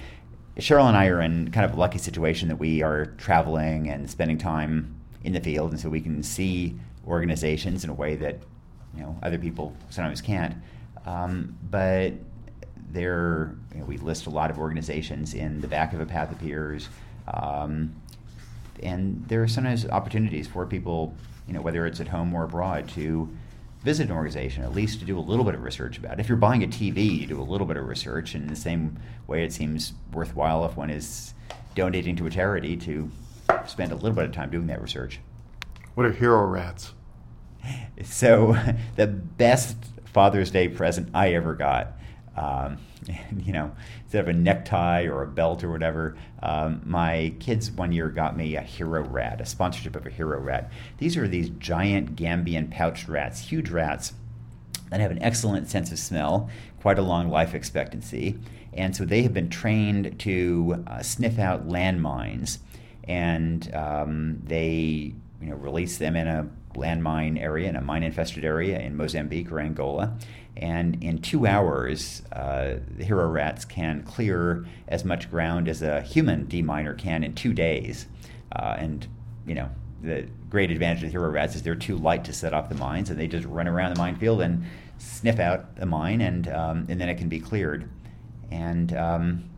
Sheryl 0.57 0.87
and 0.87 0.95
I 0.95 1.07
are 1.07 1.21
in 1.21 1.51
kind 1.51 1.65
of 1.65 1.75
a 1.75 1.79
lucky 1.79 1.97
situation 1.97 2.47
that 2.47 2.55
we 2.55 2.81
are 2.81 3.07
traveling 3.17 3.89
and 3.89 4.09
spending 4.09 4.37
time 4.37 4.95
in 5.23 5.33
the 5.33 5.41
field, 5.41 5.71
and 5.71 5.79
so 5.79 5.89
we 5.89 6.01
can 6.01 6.23
see 6.23 6.79
organizations 7.07 7.83
in 7.83 7.89
a 7.89 7.93
way 7.93 8.15
that 8.15 8.39
you 8.95 9.01
know 9.01 9.17
other 9.21 9.37
people 9.37 9.75
sometimes 9.89 10.21
can't. 10.21 10.55
Um, 11.05 11.57
but 11.69 12.13
there, 12.89 13.55
you 13.73 13.79
know, 13.79 13.85
we 13.85 13.97
list 13.97 14.27
a 14.27 14.29
lot 14.29 14.49
of 14.49 14.57
organizations 14.57 15.33
in 15.33 15.59
the 15.59 15.67
back 15.67 15.93
of 15.93 15.99
a 15.99 16.05
path 16.05 16.31
appears, 16.31 16.87
um, 17.27 17.93
and 18.81 19.25
there 19.27 19.43
are 19.43 19.47
sometimes 19.47 19.85
opportunities 19.89 20.47
for 20.47 20.65
people 20.65 21.13
you 21.47 21.53
know, 21.53 21.61
whether 21.61 21.85
it's 21.85 21.99
at 21.99 22.07
home 22.07 22.33
or 22.33 22.43
abroad, 22.43 22.87
to 22.89 23.29
visit 23.85 24.09
an 24.09 24.15
organization, 24.15 24.63
at 24.63 24.73
least 24.73 24.99
to 24.99 25.05
do 25.05 25.17
a 25.17 25.21
little 25.21 25.45
bit 25.45 25.53
of 25.53 25.61
research 25.61 25.99
about 25.99 26.13
it. 26.13 26.19
If 26.19 26.27
you're 26.27 26.39
buying 26.39 26.63
a 26.63 26.67
TV, 26.67 27.19
you 27.19 27.27
do 27.27 27.39
a 27.39 27.43
little 27.43 27.67
bit 27.67 27.77
of 27.77 27.87
research. 27.87 28.33
And 28.33 28.45
in 28.45 28.49
the 28.49 28.55
same 28.55 28.97
way, 29.27 29.43
it 29.43 29.53
seems 29.53 29.93
worthwhile 30.11 30.65
if 30.65 30.75
one 30.75 30.89
is 30.89 31.35
donating 31.75 32.15
to 32.15 32.25
a 32.25 32.31
charity 32.31 32.75
to 32.77 33.11
spend 33.67 33.91
a 33.91 33.95
little 33.95 34.13
bit 34.13 34.25
of 34.25 34.31
time 34.31 34.49
doing 34.49 34.65
that 34.67 34.81
research. 34.81 35.19
What 35.93 36.07
are 36.07 36.11
hero 36.11 36.43
rats? 36.45 36.93
So, 38.03 38.57
the 38.95 39.07
best 39.07 39.77
Father's 40.03 40.51
Day 40.51 40.67
present 40.67 41.09
I 41.13 41.33
ever 41.33 41.55
got 41.55 41.97
um, 42.35 42.77
and, 43.07 43.41
you 43.45 43.53
know, 43.53 43.71
instead 44.03 44.21
of 44.21 44.27
a 44.27 44.33
necktie 44.33 45.03
or 45.03 45.23
a 45.23 45.27
belt 45.27 45.63
or 45.63 45.71
whatever, 45.71 46.17
um, 46.41 46.81
my 46.85 47.33
kids 47.39 47.71
one 47.71 47.91
year 47.91 48.09
got 48.09 48.35
me 48.37 48.55
a 48.55 48.61
hero 48.61 49.03
rat, 49.03 49.41
a 49.41 49.45
sponsorship 49.45 49.95
of 49.95 50.05
a 50.05 50.09
hero 50.09 50.39
rat. 50.39 50.71
These 50.97 51.17
are 51.17 51.27
these 51.27 51.49
giant 51.49 52.15
Gambian 52.15 52.71
pouched 52.71 53.07
rats, 53.07 53.39
huge 53.39 53.69
rats 53.69 54.13
that 54.89 54.99
have 54.99 55.11
an 55.11 55.21
excellent 55.21 55.69
sense 55.69 55.91
of 55.91 55.99
smell, 55.99 56.49
quite 56.79 56.99
a 56.99 57.01
long 57.01 57.29
life 57.29 57.53
expectancy. 57.53 58.37
And 58.73 58.95
so 58.95 59.05
they 59.05 59.23
have 59.23 59.33
been 59.33 59.49
trained 59.49 60.19
to 60.19 60.83
uh, 60.87 61.01
sniff 61.01 61.39
out 61.39 61.67
landmines. 61.67 62.59
And 63.07 63.73
um, 63.73 64.41
they 64.43 65.13
you 65.41 65.49
know, 65.49 65.55
release 65.55 65.97
them 65.97 66.15
in 66.15 66.27
a 66.27 66.49
landmine 66.75 67.39
area, 67.39 67.69
in 67.69 67.75
a 67.75 67.81
mine 67.81 68.03
infested 68.03 68.43
area 68.43 68.79
in 68.79 68.97
Mozambique 68.97 69.51
or 69.51 69.59
Angola. 69.59 70.17
And 70.57 71.03
in 71.03 71.19
two 71.19 71.45
hours, 71.45 72.21
uh, 72.31 72.75
the 72.97 73.03
hero 73.03 73.27
rats 73.27 73.65
can 73.65 74.03
clear 74.03 74.65
as 74.87 75.03
much 75.03 75.29
ground 75.29 75.67
as 75.67 75.81
a 75.81 76.01
human 76.01 76.45
deminer 76.47 76.97
can 76.97 77.23
in 77.23 77.33
two 77.33 77.53
days. 77.53 78.07
Uh, 78.55 78.75
and, 78.77 79.07
you 79.45 79.55
know, 79.55 79.69
the 80.01 80.27
great 80.49 80.71
advantage 80.71 81.03
of 81.03 81.11
hero 81.11 81.29
rats 81.29 81.55
is 81.55 81.63
they're 81.63 81.75
too 81.75 81.97
light 81.97 82.23
to 82.25 82.33
set 82.33 82.53
off 82.53 82.69
the 82.69 82.75
mines, 82.75 83.09
and 83.09 83.19
they 83.19 83.27
just 83.27 83.45
run 83.47 83.67
around 83.67 83.93
the 83.93 83.99
minefield 83.99 84.41
and 84.41 84.63
sniff 84.97 85.39
out 85.39 85.75
the 85.75 85.85
mine, 85.85 86.21
and, 86.21 86.47
um, 86.47 86.85
and 86.87 87.01
then 87.01 87.09
it 87.09 87.17
can 87.17 87.27
be 87.27 87.39
cleared. 87.39 87.89
And 88.49 88.95
um, 88.95 89.49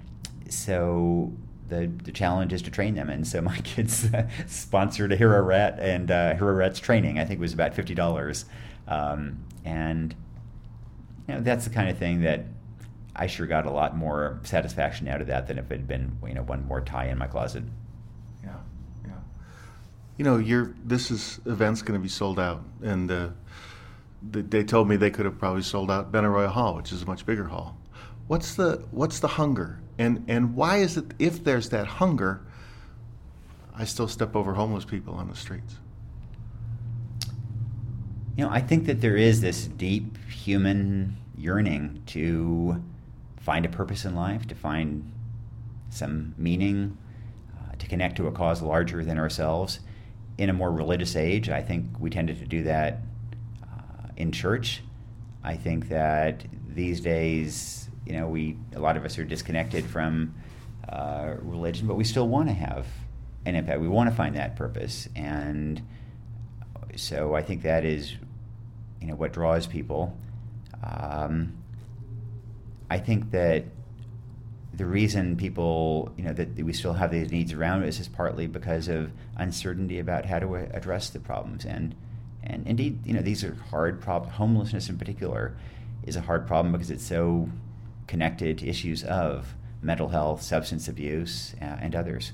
so 0.49 1.31
the, 1.69 1.91
the 2.03 2.11
challenge 2.11 2.53
is 2.53 2.61
to 2.63 2.71
train 2.71 2.95
them. 2.95 3.09
And 3.09 3.27
so 3.27 3.41
my 3.41 3.57
kids 3.59 4.09
sponsored 4.47 5.11
a 5.11 5.15
hero 5.15 5.41
rat 5.41 5.77
and 5.79 6.09
uh, 6.09 6.35
hero 6.35 6.53
rats 6.53 6.79
training. 6.79 7.19
I 7.19 7.25
think 7.25 7.39
it 7.39 7.41
was 7.41 7.53
about 7.53 7.75
fifty 7.75 7.93
dollars, 7.93 8.45
um, 8.87 9.43
and 9.65 10.15
you 11.27 11.35
know 11.35 11.41
that's 11.41 11.65
the 11.65 11.69
kind 11.69 11.89
of 11.89 11.97
thing 11.97 12.21
that 12.21 12.45
I 13.15 13.27
sure 13.27 13.47
got 13.47 13.65
a 13.65 13.71
lot 13.71 13.97
more 13.97 14.39
satisfaction 14.43 15.07
out 15.07 15.21
of 15.21 15.27
that 15.27 15.47
than 15.47 15.57
if 15.57 15.71
it 15.71 15.77
had 15.77 15.87
been 15.87 16.17
you 16.25 16.33
know 16.33 16.43
one 16.43 16.65
more 16.65 16.81
tie 16.81 17.07
in 17.07 17.17
my 17.17 17.27
closet. 17.27 17.63
Yeah, 18.43 18.55
yeah. 19.05 19.11
You 20.17 20.25
know, 20.25 20.37
you're 20.37 20.73
this 20.85 21.11
is 21.11 21.39
event's 21.45 21.81
going 21.81 21.99
to 21.99 22.03
be 22.03 22.09
sold 22.09 22.39
out, 22.39 22.63
and 22.81 23.11
uh, 23.11 23.29
they 24.21 24.63
told 24.63 24.87
me 24.87 24.95
they 24.95 25.11
could 25.11 25.25
have 25.25 25.39
probably 25.39 25.63
sold 25.63 25.89
out 25.89 26.11
Benaroya 26.11 26.49
Hall, 26.49 26.75
which 26.75 26.91
is 26.91 27.01
a 27.01 27.05
much 27.05 27.25
bigger 27.25 27.45
hall. 27.45 27.77
What's 28.27 28.55
the 28.55 28.85
what's 28.91 29.19
the 29.19 29.27
hunger, 29.27 29.79
and 29.97 30.25
and 30.27 30.55
why 30.55 30.77
is 30.77 30.97
it 30.97 31.13
if 31.17 31.43
there's 31.43 31.69
that 31.69 31.87
hunger, 31.87 32.41
I 33.75 33.85
still 33.85 34.07
step 34.07 34.35
over 34.35 34.53
homeless 34.53 34.85
people 34.85 35.15
on 35.15 35.27
the 35.27 35.35
streets? 35.35 35.75
You 38.37 38.43
know, 38.43 38.51
I 38.51 38.61
think 38.61 38.85
that 38.85 39.01
there 39.01 39.17
is 39.17 39.41
this 39.41 39.65
deep 39.65 40.15
human 40.27 41.17
yearning 41.35 42.03
to 42.05 42.83
find 43.39 43.65
a 43.65 43.69
purpose 43.69 44.05
in 44.05 44.15
life, 44.15 44.47
to 44.49 44.53
find 44.53 45.11
some 45.89 46.35
meaning, 46.37 46.99
uh, 47.57 47.75
to 47.79 47.87
connect 47.87 48.15
to 48.17 48.27
a 48.27 48.31
cause 48.31 48.61
larger 48.61 49.03
than 49.03 49.17
ourselves. 49.17 49.79
In 50.37 50.51
a 50.51 50.53
more 50.53 50.71
religious 50.71 51.15
age, 51.15 51.49
I 51.49 51.63
think 51.63 51.99
we 51.99 52.11
tended 52.11 52.37
to 52.37 52.45
do 52.45 52.61
that 52.65 52.99
uh, 53.63 54.09
in 54.17 54.31
church. 54.31 54.83
I 55.43 55.55
think 55.55 55.89
that 55.89 56.45
these 56.67 57.01
days, 57.01 57.89
you 58.05 58.13
know, 58.13 58.27
we 58.27 58.55
a 58.75 58.79
lot 58.79 58.97
of 58.97 59.03
us 59.03 59.17
are 59.17 59.23
disconnected 59.23 59.83
from 59.83 60.35
uh, 60.87 61.33
religion, 61.41 61.87
but 61.87 61.95
we 61.95 62.03
still 62.03 62.27
want 62.27 62.49
to 62.49 62.53
have 62.53 62.85
an 63.47 63.55
impact. 63.55 63.81
We 63.81 63.87
want 63.87 64.11
to 64.11 64.15
find 64.15 64.35
that 64.35 64.55
purpose, 64.55 65.09
and 65.15 65.81
so 66.95 67.33
I 67.33 67.41
think 67.41 67.63
that 67.63 67.83
is 67.83 68.13
you 69.01 69.07
know 69.07 69.15
what 69.15 69.33
draws 69.33 69.67
people. 69.67 70.17
Um, 70.83 71.53
I 72.89 72.99
think 72.99 73.31
that 73.31 73.65
the 74.73 74.85
reason 74.85 75.35
people, 75.35 76.13
you 76.17 76.23
know, 76.23 76.33
that 76.33 76.55
we 76.55 76.71
still 76.71 76.93
have 76.93 77.11
these 77.11 77.31
needs 77.31 77.51
around 77.51 77.83
us 77.83 77.99
is 77.99 78.07
partly 78.07 78.45
because 78.45 78.87
of 78.87 79.11
uncertainty 79.35 79.97
about 79.97 80.25
how 80.25 80.37
to 80.39 80.55
address 80.55 81.09
the 81.09 81.19
problems. 81.19 81.65
And, 81.65 81.95
and 82.43 82.65
indeed, 82.67 82.99
you 83.05 83.13
know, 83.13 83.21
these 83.21 83.43
are 83.43 83.55
hard 83.71 83.99
problems. 83.99 84.35
Homelessness, 84.35 84.87
in 84.87 84.97
particular, 84.97 85.57
is 86.03 86.15
a 86.15 86.21
hard 86.21 86.45
problem 86.45 86.71
because 86.71 86.91
it's 86.91 87.03
so 87.03 87.49
connected 88.05 88.59
to 88.59 88.67
issues 88.67 89.03
of 89.03 89.55
mental 89.81 90.09
health, 90.09 90.43
substance 90.43 90.87
abuse, 90.87 91.55
uh, 91.59 91.65
and 91.81 91.95
others. 91.95 92.33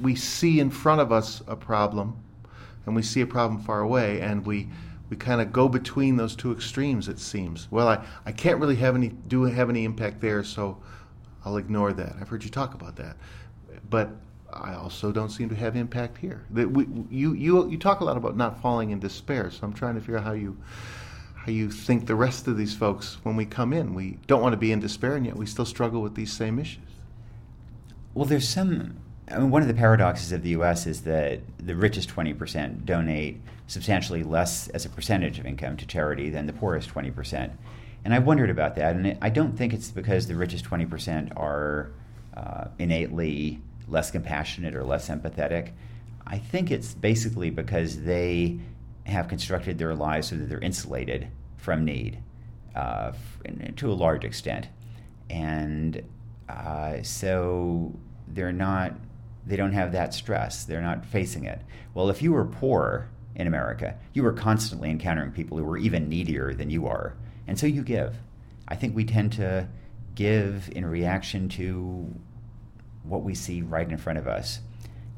We 0.00 0.14
see 0.14 0.60
in 0.60 0.70
front 0.70 1.00
of 1.00 1.10
us 1.10 1.42
a 1.48 1.56
problem, 1.56 2.16
and 2.86 2.94
we 2.94 3.02
see 3.02 3.22
a 3.22 3.26
problem 3.26 3.60
far 3.60 3.80
away, 3.80 4.20
and 4.20 4.46
we 4.46 4.68
we 5.10 5.16
kind 5.16 5.40
of 5.40 5.52
go 5.52 5.68
between 5.68 6.16
those 6.16 6.36
two 6.36 6.52
extremes 6.52 7.08
it 7.08 7.18
seems 7.18 7.68
well 7.70 7.88
I, 7.88 8.04
I 8.24 8.32
can't 8.32 8.60
really 8.60 8.76
have 8.76 8.94
any 8.94 9.08
do 9.08 9.44
have 9.44 9.70
any 9.70 9.84
impact 9.84 10.20
there 10.20 10.42
so 10.44 10.78
i'll 11.44 11.56
ignore 11.58 11.92
that 11.92 12.16
i've 12.20 12.28
heard 12.28 12.44
you 12.44 12.50
talk 12.50 12.74
about 12.74 12.96
that 12.96 13.16
but 13.90 14.10
i 14.52 14.74
also 14.74 15.12
don't 15.12 15.30
seem 15.30 15.48
to 15.48 15.54
have 15.56 15.76
impact 15.76 16.18
here 16.18 16.44
that 16.50 16.70
we, 16.70 16.86
you, 17.10 17.34
you, 17.34 17.68
you 17.70 17.78
talk 17.78 18.00
a 18.00 18.04
lot 18.04 18.16
about 18.16 18.36
not 18.36 18.60
falling 18.60 18.90
in 18.90 18.98
despair 19.00 19.50
so 19.50 19.60
i'm 19.66 19.72
trying 19.72 19.94
to 19.94 20.00
figure 20.00 20.18
out 20.18 20.24
how 20.24 20.32
you 20.32 20.56
how 21.34 21.52
you 21.52 21.70
think 21.70 22.06
the 22.06 22.14
rest 22.14 22.48
of 22.48 22.56
these 22.56 22.74
folks 22.74 23.18
when 23.22 23.36
we 23.36 23.44
come 23.46 23.72
in 23.72 23.94
we 23.94 24.18
don't 24.26 24.42
want 24.42 24.52
to 24.52 24.56
be 24.56 24.72
in 24.72 24.80
despair 24.80 25.16
and 25.16 25.26
yet 25.26 25.36
we 25.36 25.46
still 25.46 25.64
struggle 25.66 26.02
with 26.02 26.14
these 26.14 26.32
same 26.32 26.58
issues 26.58 26.80
Well, 28.14 28.24
there's 28.24 28.48
some. 28.48 28.96
I 29.30 29.38
mean, 29.38 29.50
one 29.50 29.62
of 29.62 29.68
the 29.68 29.74
paradoxes 29.74 30.32
of 30.32 30.42
the 30.42 30.50
U.S. 30.50 30.86
is 30.86 31.02
that 31.02 31.40
the 31.58 31.74
richest 31.76 32.08
20% 32.14 32.84
donate 32.84 33.40
substantially 33.66 34.22
less 34.22 34.68
as 34.68 34.84
a 34.84 34.88
percentage 34.88 35.38
of 35.38 35.46
income 35.46 35.76
to 35.76 35.86
charity 35.86 36.30
than 36.30 36.46
the 36.46 36.52
poorest 36.52 36.88
20%. 36.88 37.50
And 38.04 38.14
I 38.14 38.20
wondered 38.20 38.50
about 38.50 38.76
that, 38.76 38.94
and 38.94 39.18
I 39.20 39.30
don't 39.30 39.56
think 39.56 39.72
it's 39.72 39.90
because 39.90 40.28
the 40.28 40.36
richest 40.36 40.64
20% 40.64 41.36
are 41.36 41.90
uh, 42.36 42.68
innately 42.78 43.60
less 43.88 44.10
compassionate 44.10 44.74
or 44.74 44.84
less 44.84 45.08
empathetic. 45.08 45.72
I 46.26 46.38
think 46.38 46.70
it's 46.70 46.94
basically 46.94 47.50
because 47.50 48.02
they 48.02 48.58
have 49.06 49.28
constructed 49.28 49.78
their 49.78 49.94
lives 49.94 50.28
so 50.28 50.36
that 50.36 50.48
they're 50.48 50.60
insulated 50.60 51.28
from 51.56 51.84
need 51.84 52.18
uh, 52.74 53.12
to 53.76 53.90
a 53.90 53.94
large 53.94 54.24
extent. 54.24 54.68
And 55.30 56.02
uh, 56.48 57.02
so 57.02 57.92
they're 58.28 58.52
not, 58.52 58.94
they 59.46 59.56
don't 59.56 59.72
have 59.72 59.92
that 59.92 60.14
stress. 60.14 60.64
They're 60.64 60.82
not 60.82 61.04
facing 61.04 61.44
it. 61.44 61.60
Well, 61.94 62.10
if 62.10 62.22
you 62.22 62.32
were 62.32 62.44
poor 62.44 63.08
in 63.36 63.46
America, 63.46 63.96
you 64.12 64.22
were 64.22 64.32
constantly 64.32 64.90
encountering 64.90 65.30
people 65.30 65.58
who 65.58 65.64
were 65.64 65.78
even 65.78 66.08
needier 66.08 66.54
than 66.54 66.70
you 66.70 66.86
are. 66.86 67.14
And 67.46 67.58
so 67.58 67.66
you 67.66 67.82
give. 67.82 68.16
I 68.66 68.74
think 68.74 68.96
we 68.96 69.04
tend 69.04 69.32
to 69.34 69.68
give 70.14 70.70
in 70.74 70.84
reaction 70.84 71.48
to 71.50 72.12
what 73.04 73.22
we 73.22 73.34
see 73.34 73.62
right 73.62 73.88
in 73.88 73.96
front 73.98 74.18
of 74.18 74.26
us. 74.26 74.60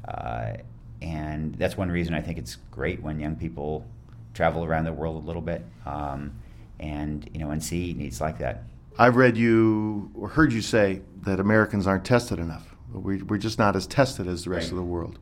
Uh, 0.07 0.53
and 1.01 1.55
that's 1.55 1.77
one 1.77 1.89
reason 1.89 2.13
I 2.13 2.21
think 2.21 2.37
it's 2.37 2.57
great 2.71 3.01
when 3.01 3.19
young 3.19 3.35
people 3.35 3.85
travel 4.33 4.63
around 4.63 4.85
the 4.85 4.93
world 4.93 5.23
a 5.23 5.25
little 5.25 5.41
bit 5.41 5.65
um, 5.85 6.33
and 6.79 7.27
you 7.33 7.39
know 7.39 7.51
and 7.51 7.63
see 7.63 7.93
needs 7.93 8.21
like 8.21 8.37
that. 8.39 8.63
I've 8.97 9.15
read 9.15 9.37
you 9.37 10.11
or 10.13 10.27
heard 10.27 10.51
you 10.51 10.61
say 10.61 11.01
that 11.21 11.39
Americans 11.39 11.87
aren't 11.87 12.03
tested 12.03 12.37
enough. 12.37 12.75
We, 12.91 13.21
we're 13.21 13.37
just 13.37 13.57
not 13.57 13.75
as 13.75 13.87
tested 13.87 14.27
as 14.27 14.43
the 14.43 14.49
rest 14.49 14.65
right. 14.65 14.71
of 14.71 14.77
the 14.77 14.83
world. 14.83 15.19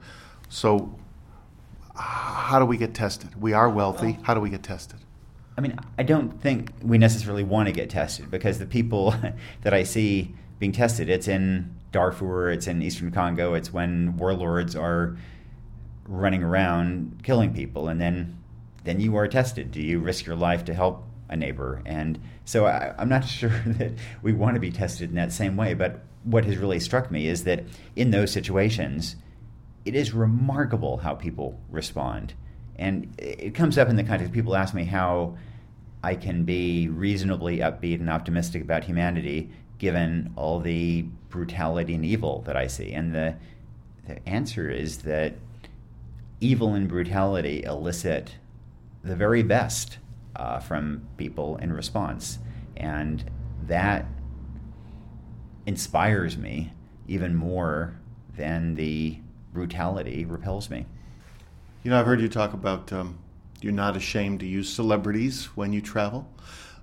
So, 0.50 0.98
how 1.98 2.60
do 2.60 2.66
we 2.66 2.78
get 2.78 2.94
tested? 2.94 3.42
We 3.42 3.54
are 3.54 3.70
wealthy. 3.70 4.20
How 4.24 4.34
do 4.34 4.40
we 4.40 4.50
get 4.50 4.64
tested? 4.64 5.00
I 5.58 5.62
mean, 5.62 5.78
I 5.98 6.04
don't 6.04 6.40
think 6.40 6.72
we 6.84 6.98
necessarily 6.98 7.44
want 7.44 7.68
to 7.68 7.74
get 7.74 7.90
tested 7.90 8.30
because 8.30 8.60
the 8.60 8.66
people 8.66 9.16
that 9.64 9.74
I 9.74 9.84
see 9.84 10.36
being 10.60 10.72
tested, 10.72 11.10
it's 11.10 11.28
in 11.28 11.76
Darfur, 11.92 12.52
it's 12.52 12.68
in 12.68 12.82
Eastern 12.82 13.12
Congo, 13.12 13.54
it's 13.54 13.74
when 13.74 14.18
warlords 14.18 14.76
are 14.76 15.18
running 16.08 16.44
around 16.44 17.22
killing 17.24 17.54
people, 17.54 17.88
and 17.88 18.00
then 18.00 18.38
then 18.84 19.00
you 19.02 19.18
are 19.18 19.28
tested. 19.28 19.72
Do 19.72 19.82
you 19.82 20.00
risk 20.00 20.26
your 20.26 20.38
life 20.38 20.64
to 20.66 20.74
help 20.74 21.04
a 21.28 21.36
neighbor? 21.36 21.82
And 21.86 22.20
so 22.46 22.66
I, 22.66 22.94
I'm 22.98 23.10
not 23.10 23.26
sure 23.28 23.62
that 23.66 23.94
we 24.22 24.32
want 24.32 24.56
to 24.56 24.62
be 24.62 24.72
tested 24.72 25.10
in 25.10 25.16
that 25.16 25.34
same 25.34 25.58
way. 25.58 25.74
But 25.74 26.04
what 26.24 26.46
has 26.46 26.58
really 26.58 26.80
struck 26.80 27.12
me 27.12 27.28
is 27.28 27.44
that 27.44 27.64
in 27.96 28.12
those 28.12 28.32
situations, 28.32 29.16
it 29.86 29.96
is 29.96 30.14
remarkable 30.14 30.98
how 30.98 31.16
people 31.16 31.60
respond. 31.70 32.34
And 32.78 33.14
it 33.18 33.56
comes 33.56 33.78
up 33.78 33.90
in 33.90 33.96
the 33.96 34.04
context 34.04 34.34
people 34.34 34.56
ask 34.56 34.74
me 34.74 34.84
how 34.84 35.38
I 36.04 36.16
can 36.16 36.44
be 36.44 36.88
reasonably 36.90 37.58
upbeat 37.58 38.00
and 38.00 38.10
optimistic 38.10 38.62
about 38.62 38.84
humanity 38.84 39.50
given 39.80 40.32
all 40.36 40.60
the 40.60 41.04
brutality 41.30 41.96
and 41.96 42.06
evil 42.06 42.42
that 42.44 42.56
I 42.56 42.68
see. 42.68 42.92
And 42.94 43.14
the, 43.14 43.36
the 44.08 44.28
answer 44.28 44.70
is 44.70 45.00
that 45.00 45.36
evil 46.40 46.74
and 46.74 46.88
brutality 46.88 47.64
elicit 47.64 48.36
the 49.04 49.16
very 49.16 49.44
best 49.44 49.98
uh, 50.36 50.60
from 50.60 51.08
people 51.18 51.58
in 51.58 51.74
response. 51.74 52.40
And 52.76 53.30
that 53.68 54.06
inspires 55.66 56.38
me 56.38 56.74
even 57.08 57.36
more 57.36 58.00
than 58.36 58.76
the 58.76 59.20
brutality 59.54 60.26
repels 60.26 60.70
me. 60.70 60.86
You 61.84 61.92
know, 61.92 62.00
I've 62.00 62.06
heard 62.06 62.22
you 62.22 62.30
talk 62.30 62.54
about 62.54 62.92
um, 62.92 63.18
you're 63.62 63.74
not 63.74 63.96
ashamed 63.96 64.42
to 64.42 64.46
use 64.46 64.70
celebrities 64.70 65.46
when 65.56 65.74
you 65.74 65.82
travel. 65.82 66.28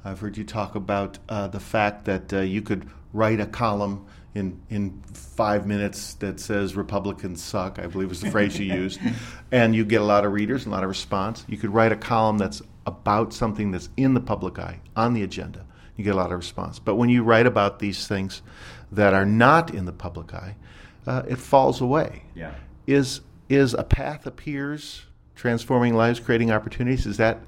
I've 0.04 0.20
heard 0.20 0.36
you 0.36 0.44
talk 0.44 0.74
about 0.74 1.18
uh, 1.28 1.48
the 1.48 1.60
fact 1.60 2.04
that 2.06 2.32
uh, 2.32 2.40
you 2.40 2.62
could 2.62 2.88
write 3.12 3.40
a 3.40 3.46
column 3.46 4.06
in 4.34 4.60
in 4.68 5.00
five 5.12 5.66
minutes 5.66 6.14
that 6.14 6.40
says 6.40 6.74
Republicans 6.76 7.42
suck. 7.42 7.78
I 7.78 7.86
believe 7.86 8.08
was 8.08 8.20
the 8.20 8.30
phrase 8.30 8.58
you 8.58 8.66
used, 8.66 9.00
and 9.52 9.74
you 9.74 9.84
get 9.84 10.00
a 10.00 10.04
lot 10.04 10.24
of 10.24 10.32
readers, 10.32 10.64
and 10.64 10.72
a 10.72 10.76
lot 10.76 10.82
of 10.82 10.88
response. 10.88 11.44
You 11.48 11.56
could 11.56 11.72
write 11.72 11.92
a 11.92 11.96
column 11.96 12.38
that's 12.38 12.60
about 12.86 13.32
something 13.32 13.70
that's 13.70 13.88
in 13.96 14.14
the 14.14 14.20
public 14.20 14.58
eye 14.58 14.80
on 14.96 15.14
the 15.14 15.22
agenda. 15.22 15.64
You 15.96 16.04
get 16.04 16.14
a 16.14 16.16
lot 16.16 16.32
of 16.32 16.38
response. 16.38 16.78
But 16.78 16.96
when 16.96 17.08
you 17.08 17.22
write 17.22 17.46
about 17.46 17.78
these 17.78 18.08
things 18.08 18.42
that 18.90 19.14
are 19.14 19.24
not 19.24 19.72
in 19.72 19.84
the 19.84 19.92
public 19.92 20.34
eye, 20.34 20.56
uh, 21.06 21.22
it 21.28 21.38
falls 21.38 21.80
away. 21.80 22.24
Yeah. 22.34 22.54
Is 22.86 23.20
is 23.48 23.74
a 23.74 23.84
path 23.84 24.26
appears 24.26 25.06
transforming 25.34 25.94
lives, 25.94 26.20
creating 26.20 26.50
opportunities? 26.50 27.06
Is 27.06 27.16
that 27.18 27.40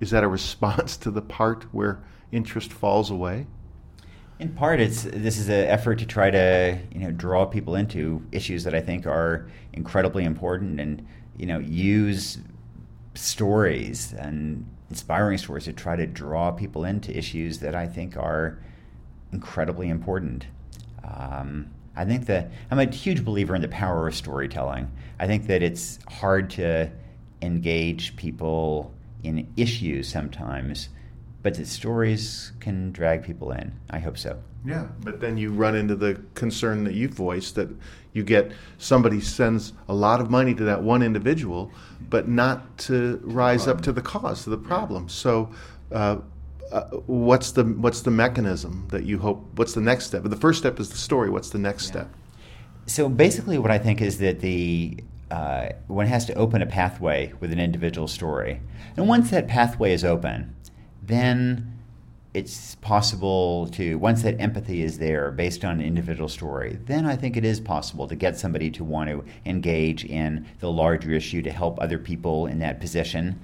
is 0.00 0.10
that 0.10 0.24
a 0.24 0.28
response 0.28 0.96
to 0.98 1.10
the 1.10 1.22
part 1.22 1.64
where 1.72 2.02
interest 2.32 2.72
falls 2.72 3.10
away? 3.10 3.46
In 4.38 4.50
part, 4.50 4.80
it's 4.80 5.04
this 5.04 5.38
is 5.38 5.48
an 5.48 5.66
effort 5.66 5.98
to 6.00 6.06
try 6.06 6.30
to 6.30 6.78
you 6.92 7.00
know 7.00 7.10
draw 7.10 7.46
people 7.46 7.74
into 7.74 8.22
issues 8.32 8.64
that 8.64 8.74
I 8.74 8.80
think 8.80 9.06
are 9.06 9.48
incredibly 9.72 10.24
important, 10.24 10.78
and 10.80 11.06
you 11.36 11.46
know 11.46 11.58
use 11.58 12.38
stories 13.14 14.12
and 14.12 14.66
inspiring 14.90 15.38
stories 15.38 15.64
to 15.64 15.72
try 15.72 15.96
to 15.96 16.06
draw 16.06 16.50
people 16.50 16.84
into 16.84 17.16
issues 17.16 17.60
that 17.60 17.74
I 17.74 17.86
think 17.86 18.16
are 18.16 18.58
incredibly 19.32 19.88
important. 19.88 20.46
Um, 21.02 21.70
I 21.96 22.04
think 22.04 22.26
that 22.26 22.50
I'm 22.70 22.78
a 22.78 22.90
huge 22.90 23.24
believer 23.24 23.54
in 23.54 23.62
the 23.62 23.68
power 23.68 24.06
of 24.06 24.14
storytelling. 24.14 24.90
I 25.18 25.26
think 25.26 25.46
that 25.46 25.62
it's 25.62 25.98
hard 26.08 26.50
to 26.50 26.90
engage 27.42 28.16
people 28.16 28.94
in 29.22 29.50
issues 29.56 30.08
sometimes 30.08 30.90
but 31.46 31.54
that 31.54 31.68
stories 31.68 32.50
can 32.58 32.90
drag 32.90 33.22
people 33.22 33.52
in. 33.52 33.72
I 33.90 34.00
hope 34.00 34.18
so. 34.18 34.36
Yeah, 34.64 34.88
but 35.04 35.20
then 35.20 35.38
you 35.38 35.52
run 35.52 35.76
into 35.76 35.94
the 35.94 36.20
concern 36.34 36.82
that 36.82 36.94
you've 36.94 37.12
voiced 37.12 37.54
that 37.54 37.68
you 38.14 38.24
get 38.24 38.50
somebody 38.78 39.20
sends 39.20 39.72
a 39.88 39.94
lot 39.94 40.20
of 40.20 40.28
money 40.28 40.56
to 40.56 40.64
that 40.64 40.82
one 40.82 41.04
individual, 41.04 41.70
but 42.10 42.26
not 42.26 42.76
to 42.78 43.20
rise 43.22 43.68
up 43.68 43.80
to 43.82 43.92
the 43.92 44.02
cause, 44.02 44.42
to 44.42 44.50
the 44.50 44.58
problem. 44.58 45.08
So. 45.08 45.50
Uh, 45.92 46.16
uh, 46.72 46.84
what's 47.06 47.52
the 47.52 47.64
what's 47.64 48.00
the 48.02 48.10
mechanism 48.10 48.86
that 48.90 49.04
you 49.04 49.18
hope? 49.18 49.44
What's 49.56 49.74
the 49.74 49.80
next 49.80 50.06
step? 50.06 50.22
The 50.24 50.36
first 50.36 50.58
step 50.58 50.78
is 50.80 50.90
the 50.90 50.96
story. 50.96 51.30
What's 51.30 51.50
the 51.50 51.58
next 51.58 51.84
yeah. 51.84 51.92
step? 51.92 52.14
So 52.86 53.08
basically, 53.08 53.58
what 53.58 53.70
I 53.70 53.78
think 53.78 54.00
is 54.00 54.18
that 54.18 54.40
the 54.40 54.98
uh, 55.30 55.70
one 55.88 56.06
has 56.06 56.24
to 56.26 56.34
open 56.34 56.62
a 56.62 56.66
pathway 56.66 57.32
with 57.40 57.52
an 57.52 57.58
individual 57.58 58.08
story, 58.08 58.60
and 58.96 59.08
once 59.08 59.30
that 59.30 59.48
pathway 59.48 59.92
is 59.92 60.04
open, 60.04 60.54
then 61.02 61.76
it's 62.36 62.74
possible 62.74 63.66
to, 63.68 63.96
once 63.96 64.20
that 64.22 64.38
empathy 64.38 64.82
is 64.82 64.98
there 64.98 65.30
based 65.30 65.64
on 65.64 65.80
an 65.80 65.80
individual 65.80 66.28
story, 66.28 66.78
then 66.84 67.06
I 67.06 67.16
think 67.16 67.34
it 67.34 67.46
is 67.46 67.60
possible 67.60 68.06
to 68.06 68.14
get 68.14 68.38
somebody 68.38 68.70
to 68.72 68.84
want 68.84 69.08
to 69.08 69.24
engage 69.46 70.04
in 70.04 70.46
the 70.60 70.70
larger 70.70 71.12
issue 71.12 71.40
to 71.40 71.50
help 71.50 71.80
other 71.80 71.98
people 71.98 72.44
in 72.44 72.58
that 72.58 72.78
position. 72.78 73.40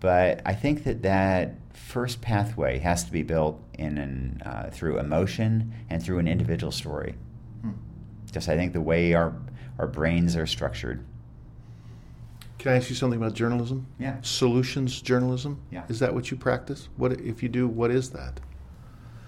But 0.00 0.40
I 0.46 0.54
think 0.54 0.84
that 0.84 1.02
that 1.02 1.56
first 1.90 2.20
pathway 2.20 2.78
has 2.78 3.02
to 3.02 3.10
be 3.10 3.24
built 3.24 3.60
in 3.74 3.98
an, 3.98 4.42
uh, 4.46 4.70
through 4.72 4.98
emotion 4.98 5.74
and 5.90 6.00
through 6.00 6.20
an 6.20 6.28
individual 6.28 6.70
story. 6.70 7.16
Hmm. 7.62 7.72
Just 8.30 8.48
I 8.48 8.56
think 8.56 8.72
the 8.72 8.80
way 8.80 9.12
our, 9.14 9.34
our 9.76 9.88
brains 9.88 10.36
are 10.36 10.46
structured. 10.46 11.04
Can 12.60 12.72
I 12.72 12.76
ask 12.76 12.90
you 12.90 12.94
something 12.94 13.18
about 13.18 13.34
journalism? 13.34 13.86
Yeah. 13.98 14.18
Solutions 14.20 15.02
journalism? 15.02 15.60
Yeah. 15.70 15.84
Is 15.88 15.98
that 15.98 16.14
what 16.14 16.30
you 16.30 16.36
practice? 16.36 16.88
What 16.96 17.12
if 17.12 17.42
you 17.42 17.48
do, 17.48 17.66
what 17.66 17.90
is 17.90 18.10
that? 18.10 18.38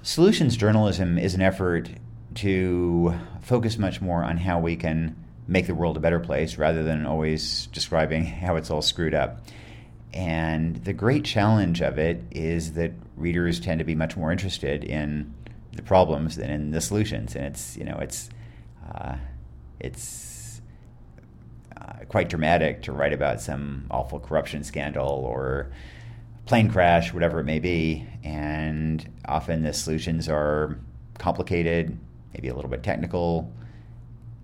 Solutions 0.03 0.57
journalism 0.57 1.18
is 1.18 1.35
an 1.35 1.42
effort 1.42 1.90
to 2.37 3.18
focus 3.40 3.77
much 3.77 4.01
more 4.01 4.22
on 4.22 4.37
how 4.37 4.61
we 4.61 4.77
can 4.77 5.16
make 5.48 5.66
the 5.66 5.75
world 5.75 5.96
a 5.96 6.01
better 6.01 6.20
place 6.20 6.59
rather 6.59 6.85
than 6.85 7.07
always 7.07 7.66
describing 7.68 8.25
how 8.44 8.55
it's 8.55 8.70
all 8.70 8.83
screwed 8.83 9.14
up. 9.14 9.40
And 10.12 10.77
the 10.85 10.92
great 10.92 11.25
challenge 11.25 11.81
of 11.81 11.98
it 11.98 12.22
is 12.31 12.72
that 12.75 12.92
readers 13.16 13.61
tend 13.61 13.79
to 13.79 13.85
be 13.85 13.94
much 13.94 14.16
more 14.16 14.31
interested 14.31 14.85
in 14.85 15.33
the 15.72 15.83
problems 15.83 16.37
than 16.37 16.51
in 16.51 16.70
the 16.70 16.81
solutions. 16.81 17.35
And 17.35 17.46
it's, 17.46 17.77
you 17.77 17.85
know, 17.85 17.98
it's, 17.98 18.29
uh, 18.94 19.16
it's 19.81 20.33
quite 22.12 22.29
dramatic 22.29 22.83
to 22.83 22.92
write 22.92 23.14
about 23.14 23.40
some 23.40 23.87
awful 23.90 24.20
corruption 24.20 24.62
scandal 24.62 25.09
or 25.09 25.72
plane 26.44 26.70
crash, 26.70 27.12
whatever 27.14 27.40
it 27.40 27.44
may 27.44 27.59
be. 27.59 28.07
And 28.22 29.09
often 29.25 29.62
the 29.62 29.72
solutions 29.72 30.29
are 30.29 30.79
complicated, 31.18 31.98
maybe 32.35 32.48
a 32.48 32.55
little 32.55 32.70
bit 32.70 32.83
technical, 32.83 33.51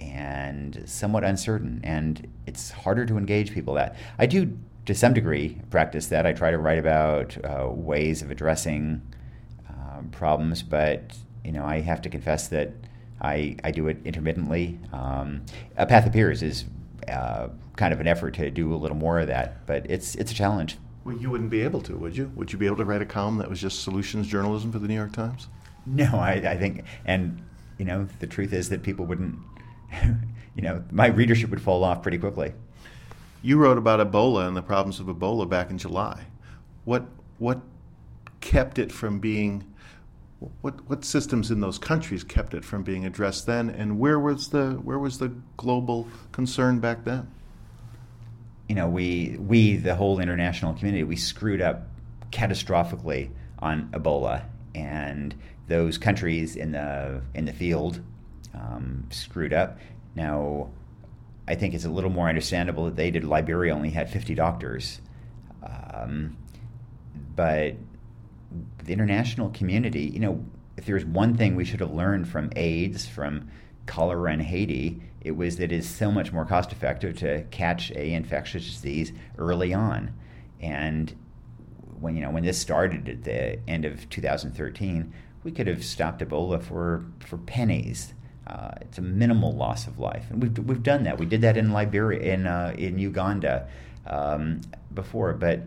and 0.01 0.83
somewhat 0.87 1.25
uncertain. 1.25 1.83
And 1.85 2.27
it's 2.47 2.71
harder 2.71 3.05
to 3.05 3.19
engage 3.19 3.53
people 3.53 3.75
that. 3.75 3.97
I 4.19 4.25
do, 4.25 4.57
to 4.89 4.95
some 4.95 5.13
degree, 5.13 5.61
practice 5.69 6.07
that. 6.07 6.25
I 6.25 6.33
try 6.33 6.51
to 6.51 6.57
write 6.57 6.79
about 6.79 7.37
uh, 7.45 7.69
ways 7.69 8.23
of 8.23 8.31
addressing 8.31 9.03
um, 9.69 10.09
problems, 10.11 10.63
but 10.63 11.15
you 11.45 11.53
know, 11.53 11.63
I 11.63 11.81
have 11.81 12.01
to 12.03 12.09
confess 12.09 12.49
that 12.49 12.73
I, 13.21 13.57
I 13.63 13.71
do 13.71 13.87
it 13.89 13.99
intermittently. 14.07 14.79
Um, 14.95 15.43
a 15.77 15.85
Path 15.85 16.07
Appears 16.07 16.43
is 16.43 16.65
uh, 17.07 17.49
kind 17.77 17.93
of 17.93 18.01
an 18.01 18.07
effort 18.07 18.33
to 18.37 18.51
do 18.51 18.73
a 18.73 18.77
little 18.77 18.97
more 18.97 19.21
of 19.21 19.27
that, 19.27 19.67
but 19.67 19.85
it's 19.91 20.15
it's 20.15 20.33
a 20.33 20.35
challenge. 20.35 20.79
Well, 21.05 21.19
you 21.19 21.29
wouldn't 21.29 21.51
be 21.51 21.61
able 21.61 21.83
to, 21.83 21.95
would 21.99 22.17
you? 22.17 22.33
Would 22.35 22.55
you 22.55 22.59
be 22.59 22.65
able 22.65 22.79
to 22.79 22.87
write 22.87 23.03
a 23.03 23.07
column 23.07 23.37
that 23.39 23.51
was 23.51 23.61
just 23.61 23.83
solutions 23.83 24.27
journalism 24.27 24.73
for 24.73 24.79
the 24.79 24.89
New 24.89 24.95
York 24.95 25.13
Times? 25.13 25.49
No, 25.85 26.07
I, 26.15 26.33
I 26.33 26.57
think, 26.57 26.85
and 27.05 27.43
you 27.77 27.85
know, 27.85 28.09
the 28.21 28.27
truth 28.27 28.55
is 28.55 28.71
that 28.71 28.83
people 28.83 29.05
wouldn't, 29.05 29.39
you 30.55 30.63
know, 30.63 30.83
my 30.91 31.09
readership 31.09 31.51
would 31.51 31.61
fall 31.61 31.85
off 31.85 32.03
pretty 32.03 32.17
quickly. 32.17 32.55
You 33.43 33.57
wrote 33.59 33.79
about 33.79 34.01
Ebola 34.01 34.47
and 34.49 34.57
the 34.57 34.63
problems 34.63 35.01
of 35.01 35.07
Ebola 35.07 35.49
back 35.49 35.71
in 35.71 35.79
July. 35.79 36.27
What 36.85 37.07
what 37.39 37.61
kept 38.41 38.79
it 38.79 38.91
from 38.91 39.19
being 39.19 39.65
what 40.61 40.89
what 40.89 41.05
systems 41.05 41.51
in 41.51 41.61
those 41.61 41.79
countries 41.79 42.25
kept 42.25 42.55
it 42.55 42.65
from 42.65 42.83
being 42.83 43.05
addressed 43.05 43.47
then 43.47 43.71
and 43.71 43.99
where 43.99 44.19
was 44.19 44.49
the 44.49 44.73
where 44.83 44.99
was 44.99 45.19
the 45.19 45.33
global 45.57 46.09
concern 46.33 46.81
back 46.81 47.05
then? 47.05 47.31
You 48.69 48.75
know, 48.75 48.89
we 48.89 49.37
we 49.39 49.77
the 49.77 49.95
whole 49.95 50.21
international 50.21 50.75
community 50.75 51.05
we 51.05 51.17
screwed 51.17 51.61
up 51.61 51.87
catastrophically 52.31 53.31
on 53.61 53.89
Ebola 53.93 54.45
and 54.75 55.35
those 55.69 55.99
countries 55.99 56.57
in 56.57 56.73
the 56.73 57.23
in 57.35 57.45
the 57.45 57.53
field 57.53 58.01
um, 58.55 59.07
screwed 59.11 59.53
up. 59.53 59.79
Now, 60.15 60.71
I 61.49 61.55
think 61.55 61.73
it's 61.73 61.87
a 61.87 61.91
little 61.91 62.11
more 62.11 62.29
understandable 62.29 62.85
that 62.85 62.97
they 62.97 63.11
did. 63.11 63.25
Liberia 63.25 63.75
only 63.75 63.89
had 63.89 64.11
50 64.11 64.35
doctors, 64.35 65.01
um, 65.63 66.37
but 67.35 67.75
the 68.85 68.93
international 68.93 69.49
community, 69.51 70.03
you 70.03 70.21
know, 70.21 70.45
if 70.77 70.85
there's 70.85 71.07
one 71.07 71.37
thing 71.37 71.57
we 71.57 71.65
should 71.65 71.81
have 71.81 71.91
learned 71.91 72.29
from 72.29 72.51
AIDS, 72.55 73.09
from 73.09 73.51
cholera 73.87 74.33
in 74.33 74.41
Haiti, 74.41 75.01
it 75.23 75.33
was 75.33 75.57
that 75.57 75.73
it 75.73 75.73
is 75.73 75.89
so 75.89 76.13
much 76.13 76.33
more 76.33 76.45
cost 76.45 76.71
effective 76.71 77.19
to 77.19 77.43
catch 77.51 77.91
a 77.93 78.13
infectious 78.13 78.65
disease 78.67 79.13
early 79.39 79.73
on. 79.73 80.13
And 80.61 81.17
when 81.99 82.15
you 82.15 82.21
know 82.21 82.31
when 82.31 82.45
this 82.45 82.59
started 82.59 83.09
at 83.09 83.25
the 83.25 83.59
end 83.69 83.87
of 83.87 84.09
2013, 84.11 85.13
we 85.45 85.51
could 85.51 85.67
have 85.67 85.83
stopped 85.83 86.21
Ebola 86.21 86.63
for 86.63 87.05
for 87.21 87.39
pennies. 87.39 88.13
Uh, 88.49 88.71
it's 88.81 88.97
a 88.97 89.03
minimal 89.03 89.53
loss 89.53 89.87
of 89.87 89.99
life, 89.99 90.25
and 90.31 90.43
we've 90.43 90.59
we've 90.67 90.83
done 90.83 91.05
that. 91.05 91.19
We 91.19 91.27
did 91.27 91.43
that 91.43 91.59
in 91.59 91.71
Liberia, 91.71 92.35
in 92.35 92.47
uh, 92.47 92.75
in 92.79 92.99
Uganda 92.99 93.69
um, 94.07 94.63
before, 94.95 95.35
but 95.35 95.61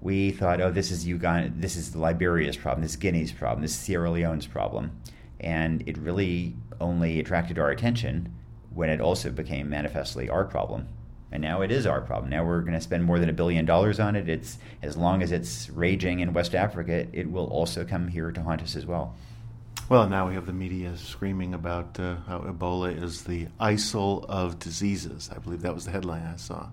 we 0.00 0.30
thought, 0.32 0.60
oh, 0.60 0.70
this 0.70 0.90
is 0.90 1.06
Uganda, 1.06 1.52
this 1.56 1.76
is 1.76 1.92
the 1.92 1.98
Liberia's 1.98 2.56
problem, 2.56 2.82
this 2.82 2.92
is 2.92 2.96
Guinea's 2.96 3.32
problem, 3.32 3.62
this 3.62 3.72
is 3.72 3.78
Sierra 3.78 4.10
Leone's 4.10 4.46
problem, 4.46 4.92
and 5.40 5.82
it 5.86 5.96
really 5.98 6.54
only 6.80 7.20
attracted 7.20 7.58
our 7.58 7.70
attention 7.70 8.34
when 8.74 8.90
it 8.90 9.00
also 9.00 9.30
became 9.30 9.68
manifestly 9.68 10.28
our 10.28 10.44
problem. 10.44 10.88
And 11.30 11.42
now 11.42 11.60
it 11.60 11.70
is 11.70 11.86
our 11.86 12.00
problem. 12.00 12.30
Now 12.30 12.44
we're 12.44 12.62
going 12.62 12.72
to 12.72 12.80
spend 12.80 13.04
more 13.04 13.18
than 13.18 13.28
a 13.28 13.34
billion 13.34 13.66
dollars 13.66 14.00
on 14.00 14.16
it. 14.16 14.28
It's 14.28 14.58
as 14.82 14.96
long 14.96 15.22
as 15.22 15.30
it's 15.30 15.68
raging 15.68 16.20
in 16.20 16.32
West 16.32 16.54
Africa, 16.54 17.06
it 17.12 17.30
will 17.30 17.46
also 17.48 17.84
come 17.84 18.08
here 18.08 18.32
to 18.32 18.42
haunt 18.42 18.62
us 18.62 18.76
as 18.76 18.86
well. 18.86 19.14
Well, 19.88 20.06
now 20.06 20.28
we 20.28 20.34
have 20.34 20.44
the 20.44 20.52
media 20.52 20.94
screaming 20.98 21.54
about 21.54 21.98
uh, 21.98 22.16
how 22.26 22.40
Ebola 22.40 23.02
is 23.02 23.24
the 23.24 23.46
ISIL 23.58 24.22
of 24.28 24.58
diseases. 24.58 25.30
I 25.34 25.38
believe 25.38 25.62
that 25.62 25.74
was 25.74 25.86
the 25.86 25.90
headline 25.90 26.26
I 26.26 26.36
saw. 26.36 26.66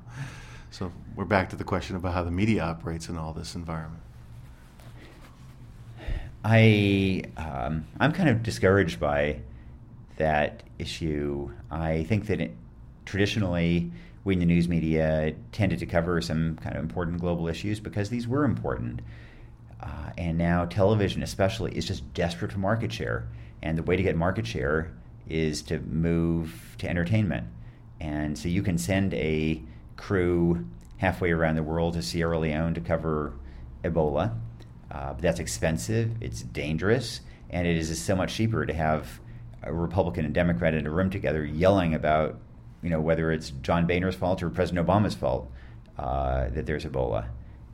So 0.69 0.91
we're 1.15 1.23
back 1.23 1.51
to 1.51 1.55
the 1.55 1.63
question 1.63 1.95
about 1.95 2.13
how 2.13 2.25
the 2.25 2.31
media 2.31 2.63
operates 2.63 3.07
in 3.07 3.17
all 3.17 3.31
this 3.31 3.55
environment. 3.55 4.03
I 6.43 7.23
um, 7.37 7.85
I'm 8.01 8.11
kind 8.11 8.27
of 8.27 8.43
discouraged 8.43 8.99
by 8.99 9.39
that 10.17 10.63
issue. 10.77 11.51
I 11.71 12.03
think 12.03 12.27
that 12.27 12.41
it, 12.41 12.51
traditionally 13.05 13.93
we 14.25 14.33
in 14.33 14.39
the 14.39 14.45
news 14.45 14.67
media 14.67 15.35
tended 15.53 15.79
to 15.79 15.85
cover 15.85 16.19
some 16.19 16.57
kind 16.57 16.75
of 16.75 16.83
important 16.83 17.21
global 17.21 17.47
issues 17.47 17.79
because 17.79 18.09
these 18.09 18.27
were 18.27 18.43
important. 18.43 18.99
Uh, 19.81 20.11
and 20.17 20.37
now 20.37 20.65
television, 20.65 21.23
especially, 21.23 21.75
is 21.77 21.85
just 21.85 22.13
desperate 22.13 22.51
for 22.51 22.59
market 22.59 22.91
share. 22.91 23.27
And 23.61 23.77
the 23.77 23.83
way 23.83 23.95
to 23.95 24.03
get 24.03 24.15
market 24.15 24.47
share 24.47 24.91
is 25.27 25.61
to 25.63 25.79
move 25.79 26.75
to 26.79 26.89
entertainment. 26.89 27.47
And 27.99 28.37
so 28.37 28.47
you 28.47 28.61
can 28.61 28.77
send 28.77 29.13
a 29.13 29.61
crew 29.95 30.65
halfway 30.97 31.31
around 31.31 31.55
the 31.55 31.63
world 31.63 31.93
to 31.93 32.01
Sierra 32.01 32.39
Leone 32.39 32.73
to 32.73 32.81
cover 32.81 33.33
Ebola. 33.83 34.37
Uh, 34.91 35.13
that's 35.13 35.39
expensive, 35.39 36.11
it's 36.21 36.41
dangerous, 36.41 37.21
and 37.49 37.67
it 37.67 37.75
is 37.75 38.01
so 38.01 38.15
much 38.15 38.33
cheaper 38.33 38.65
to 38.65 38.73
have 38.73 39.19
a 39.63 39.73
Republican 39.73 40.25
and 40.25 40.33
Democrat 40.33 40.73
in 40.73 40.85
a 40.85 40.91
room 40.91 41.09
together 41.09 41.43
yelling 41.43 41.93
about, 41.93 42.37
you 42.81 42.89
know, 42.89 43.01
whether 43.01 43.31
it's 43.31 43.49
John 43.49 43.87
Boehner's 43.87 44.15
fault 44.15 44.43
or 44.43 44.49
President 44.49 44.85
Obama's 44.87 45.15
fault 45.15 45.51
uh, 45.97 46.49
that 46.49 46.65
there's 46.65 46.85
Ebola, 46.85 47.25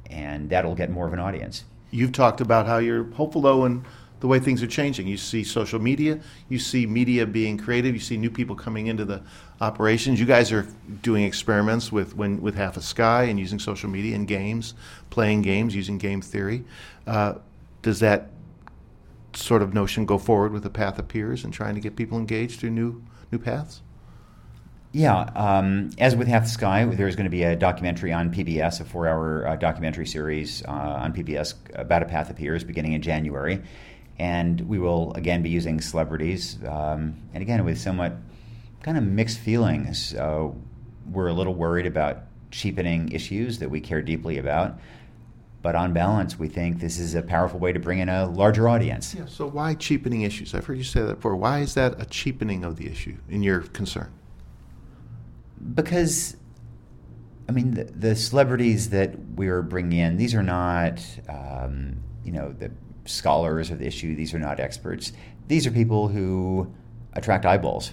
and 0.10 0.50
that'll 0.50 0.74
get 0.74 0.90
more 0.90 1.06
of 1.06 1.14
an 1.14 1.20
audience. 1.20 1.66
You've 1.92 2.14
talked 2.14 2.42
about 2.42 2.66
how 2.66 2.78
you're 2.78 3.04
hopeful, 3.12 3.42
though, 3.42 3.66
in 3.66 3.86
the 4.22 4.28
way 4.28 4.40
things 4.40 4.64
are 4.64 4.68
changing. 4.68 5.08
You 5.08 5.18
see 5.18 5.44
social 5.44 5.80
media, 5.80 6.20
you 6.48 6.60
see 6.60 6.86
media 6.86 7.26
being 7.26 7.58
creative, 7.58 7.94
you 7.94 8.00
see 8.00 8.18
new 8.18 8.30
people 8.30 8.56
coming 8.56 8.88
into 8.88 9.04
the 9.04 9.22
operations. 9.60 10.20
You 10.20 10.26
guys 10.26 10.52
are 10.52 10.68
doing 11.02 11.24
experiments 11.24 11.92
with 11.92 12.16
when, 12.16 12.42
with 12.42 12.56
Half 12.56 12.78
a 12.78 12.82
Sky 12.82 13.24
and 13.24 13.40
using 13.40 13.60
social 13.60 13.90
media 13.90 14.16
and 14.16 14.28
games, 14.28 14.74
playing 15.10 15.42
games 15.42 15.76
using 15.76 15.98
game 15.98 16.22
theory. 16.22 16.64
Uh, 17.06 17.36
does 17.82 18.00
that 18.00 18.30
sort 19.34 19.62
of 19.62 19.74
notion 19.74 20.06
go 20.06 20.18
forward 20.18 20.52
with 20.52 20.64
the 20.64 20.70
Path 20.70 21.00
Appears 21.00 21.44
and 21.44 21.54
trying 21.54 21.74
to 21.76 21.82
get 21.82 21.96
people 21.96 22.18
engaged 22.18 22.60
through 22.60 22.72
new 22.72 23.04
new 23.32 23.40
paths? 23.40 23.82
Yeah, 24.94 25.22
um, 25.36 25.92
as 26.00 26.18
with 26.18 26.28
Half 26.28 26.44
the 26.44 26.50
Sky, 26.50 26.84
there's 26.84 27.16
going 27.16 27.26
to 27.26 27.32
be 27.32 27.44
a 27.44 27.56
documentary 27.56 28.12
on 28.12 28.30
PBS, 28.30 28.82
a 28.82 28.84
four-hour 28.84 29.48
uh, 29.48 29.56
documentary 29.56 30.06
series 30.06 30.64
uh, 30.66 30.72
on 30.72 31.14
PBS 31.14 31.54
about 31.76 32.04
a 32.04 32.06
path 32.06 32.30
appears 32.30 32.66
beginning 32.66 32.92
in 32.94 33.02
January, 33.02 33.62
and 34.20 34.60
we 34.62 34.80
will 34.80 35.14
again 35.14 35.42
be 35.42 35.50
using 35.50 35.80
celebrities, 35.80 36.58
um, 36.68 37.16
and 37.34 37.42
again 37.42 37.64
with 37.64 37.80
somewhat 37.80 38.18
kind 38.84 38.98
of 38.98 39.06
mixed 39.06 39.40
feelings. 39.40 40.14
Uh, 40.14 40.50
we're 41.10 41.28
a 41.28 41.34
little 41.34 41.56
worried 41.56 41.86
about 41.86 42.24
cheapening 42.52 43.10
issues 43.14 43.60
that 43.60 43.70
we 43.70 43.80
care 43.80 44.02
deeply 44.02 44.40
about, 44.40 44.78
but 45.62 45.74
on 45.74 45.94
balance, 45.94 46.38
we 46.38 46.50
think 46.50 46.82
this 46.82 47.00
is 47.00 47.16
a 47.16 47.22
powerful 47.22 47.60
way 47.60 47.72
to 47.72 47.80
bring 47.80 48.00
in 48.00 48.10
a 48.10 48.26
larger 48.28 48.68
audience. 48.68 49.16
Yeah. 49.16 49.26
So 49.28 49.48
why 49.48 49.74
cheapening 49.76 50.24
issues? 50.24 50.54
I've 50.54 50.66
heard 50.66 50.78
you 50.78 50.84
say 50.84 51.02
that 51.04 51.16
before. 51.16 51.38
Why 51.38 51.60
is 51.60 51.76
that 51.76 52.02
a 52.02 52.06
cheapening 52.06 52.66
of 52.66 52.76
the 52.76 52.88
issue 52.88 53.16
in 53.30 53.42
your 53.42 53.62
concern? 53.62 54.12
Because 55.74 56.38
I 57.48 57.54
mean, 57.54 57.74
the, 57.74 57.84
the, 57.84 58.16
celebrities 58.16 58.92
that 58.92 59.14
we're 59.36 59.62
bringing 59.62 60.00
in, 60.00 60.16
these 60.16 60.34
are 60.34 60.44
not, 60.44 61.04
um, 61.28 61.98
you 62.24 62.32
know, 62.32 62.54
the 62.54 62.72
scholars 63.06 63.72
of 63.72 63.80
the 63.80 63.86
issue. 63.86 64.16
These 64.16 64.34
are 64.34 64.40
not 64.40 64.60
experts. 64.60 65.12
These 65.48 65.68
are 65.68 65.72
people 65.72 66.08
who 66.08 66.72
attract 67.14 67.46
eyeballs, 67.46 67.92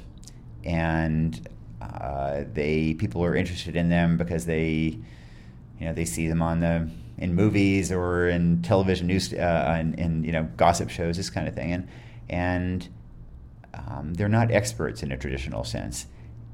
and 0.64 1.48
uh, 1.82 2.44
they 2.52 2.94
people 2.94 3.24
are 3.24 3.34
interested 3.34 3.74
in 3.74 3.88
them 3.88 4.16
because 4.16 4.46
they, 4.46 4.98
you 5.80 5.86
know, 5.86 5.92
they 5.92 6.04
see 6.04 6.28
them 6.28 6.42
on 6.42 6.60
the 6.60 6.88
in 7.18 7.34
movies 7.34 7.90
or 7.90 8.28
in 8.28 8.62
television 8.62 9.08
news 9.08 9.32
uh, 9.32 9.74
and, 9.76 9.98
and 9.98 10.24
you 10.24 10.32
know 10.32 10.48
gossip 10.56 10.88
shows, 10.88 11.16
this 11.16 11.30
kind 11.30 11.48
of 11.48 11.54
thing, 11.54 11.72
and 11.72 11.88
and 12.30 12.88
um, 13.74 14.14
they're 14.14 14.28
not 14.28 14.50
experts 14.50 15.02
in 15.02 15.10
a 15.10 15.16
traditional 15.16 15.64
sense, 15.64 16.06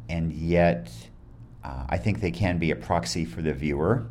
and 0.08 0.32
yet 0.32 0.90
uh, 1.64 1.86
I 1.88 1.98
think 1.98 2.20
they 2.20 2.30
can 2.30 2.58
be 2.58 2.70
a 2.70 2.76
proxy 2.76 3.24
for 3.24 3.42
the 3.42 3.52
viewer, 3.52 4.06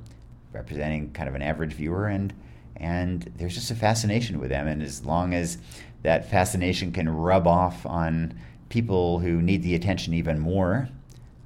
representing 0.52 1.12
kind 1.12 1.30
of 1.30 1.36
an 1.36 1.42
average 1.42 1.74
viewer, 1.74 2.08
and 2.08 2.34
and 2.76 3.32
there's 3.38 3.54
just 3.54 3.72
a 3.72 3.76
fascination 3.76 4.40
with 4.40 4.50
them, 4.50 4.68
and 4.68 4.82
as 4.82 5.06
long 5.06 5.34
as 5.34 5.58
that 6.02 6.30
fascination 6.30 6.92
can 6.92 7.08
rub 7.10 7.48
off 7.48 7.86
on 7.86 8.34
people 8.70 9.20
who 9.20 9.42
need 9.42 9.62
the 9.62 9.76
attention 9.76 10.14
even 10.14 10.40
more, 10.40 10.90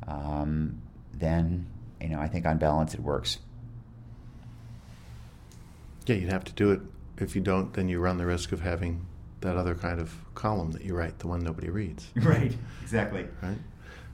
um, 0.07 0.81
then 1.13 1.67
you 2.01 2.10
know 2.10 2.19
I 2.19 2.27
think 2.27 2.45
on 2.45 2.57
balance 2.57 2.93
it 2.93 3.01
works. 3.01 3.39
Yeah, 6.05 6.15
you'd 6.15 6.31
have 6.31 6.45
to 6.45 6.53
do 6.53 6.71
it. 6.71 6.79
If 7.17 7.36
you 7.36 7.41
don't, 7.41 7.73
then 7.73 7.89
you 7.89 7.99
run 7.99 8.17
the 8.17 8.25
risk 8.25 8.53
of 8.53 8.62
having 8.62 9.05
that 9.41 9.57
other 9.57 9.75
kind 9.75 9.99
of 9.99 10.13
column 10.36 10.71
that 10.71 10.83
you 10.83 10.95
write, 10.95 11.19
the 11.19 11.27
one 11.27 11.41
nobody 11.41 11.69
reads. 11.69 12.07
Right. 12.15 12.55
Exactly. 12.81 13.27
Right. 13.41 13.57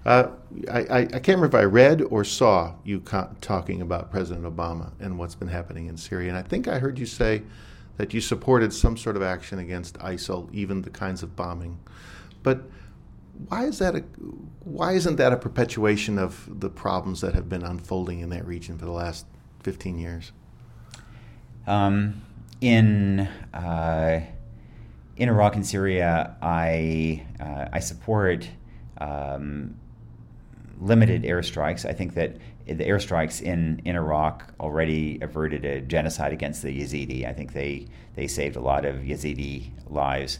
Uh, 0.05 0.29
I, 0.69 0.79
I, 0.79 0.97
I, 0.99 1.05
can't 1.05 1.27
remember 1.29 1.57
if 1.57 1.61
I 1.61 1.63
read 1.63 2.01
or 2.01 2.25
saw 2.25 2.73
you 2.83 2.99
co- 2.99 3.33
talking 3.39 3.81
about 3.81 4.11
President 4.11 4.45
Obama 4.45 4.91
and 4.99 5.17
what's 5.17 5.35
been 5.35 5.47
happening 5.47 5.87
in 5.87 5.95
Syria. 5.95 6.27
And 6.29 6.37
I 6.37 6.41
think 6.41 6.67
I 6.67 6.79
heard 6.79 6.99
you 6.99 7.05
say 7.05 7.43
that 7.95 8.13
you 8.13 8.19
supported 8.19 8.73
some 8.73 8.97
sort 8.97 9.15
of 9.15 9.21
action 9.21 9.59
against 9.59 9.97
ISIL, 9.99 10.53
even 10.53 10.81
the 10.81 10.89
kinds 10.89 11.23
of 11.23 11.37
bombing. 11.37 11.79
But 12.41 12.63
why 13.47 13.65
is 13.65 13.79
that? 13.79 13.95
A, 13.95 13.99
why 14.59 14.93
isn't 14.93 15.15
that 15.15 15.31
a 15.31 15.37
perpetuation 15.37 16.19
of 16.19 16.59
the 16.59 16.69
problems 16.69 17.21
that 17.21 17.33
have 17.33 17.47
been 17.47 17.63
unfolding 17.63 18.19
in 18.19 18.29
that 18.29 18.45
region 18.45 18.77
for 18.77 18.85
the 18.85 18.91
last 18.91 19.25
15 19.61 19.97
years? 19.97 20.31
Um, 21.65 22.21
in 22.59 23.21
uh, 23.53 24.21
in 25.15 25.29
Iraq 25.29 25.55
and 25.55 25.65
Syria, 25.65 26.35
I 26.41 27.25
uh, 27.39 27.69
I 27.71 27.79
support 27.79 28.49
um, 28.97 29.75
limited 30.79 31.23
airstrikes. 31.23 31.85
I 31.87 31.93
think 31.93 32.13
that 32.15 32.37
the 32.65 32.75
airstrikes 32.75 33.41
in, 33.41 33.81
in 33.85 33.95
Iraq 33.95 34.53
already 34.59 35.19
averted 35.21 35.65
a 35.65 35.81
genocide 35.81 36.33
against 36.33 36.61
the 36.61 36.81
Yazidi. 36.81 37.27
I 37.27 37.33
think 37.33 37.53
they, 37.53 37.87
they 38.15 38.27
saved 38.27 38.55
a 38.55 38.61
lot 38.61 38.85
of 38.85 38.97
Yazidi 38.97 39.71
lives. 39.87 40.39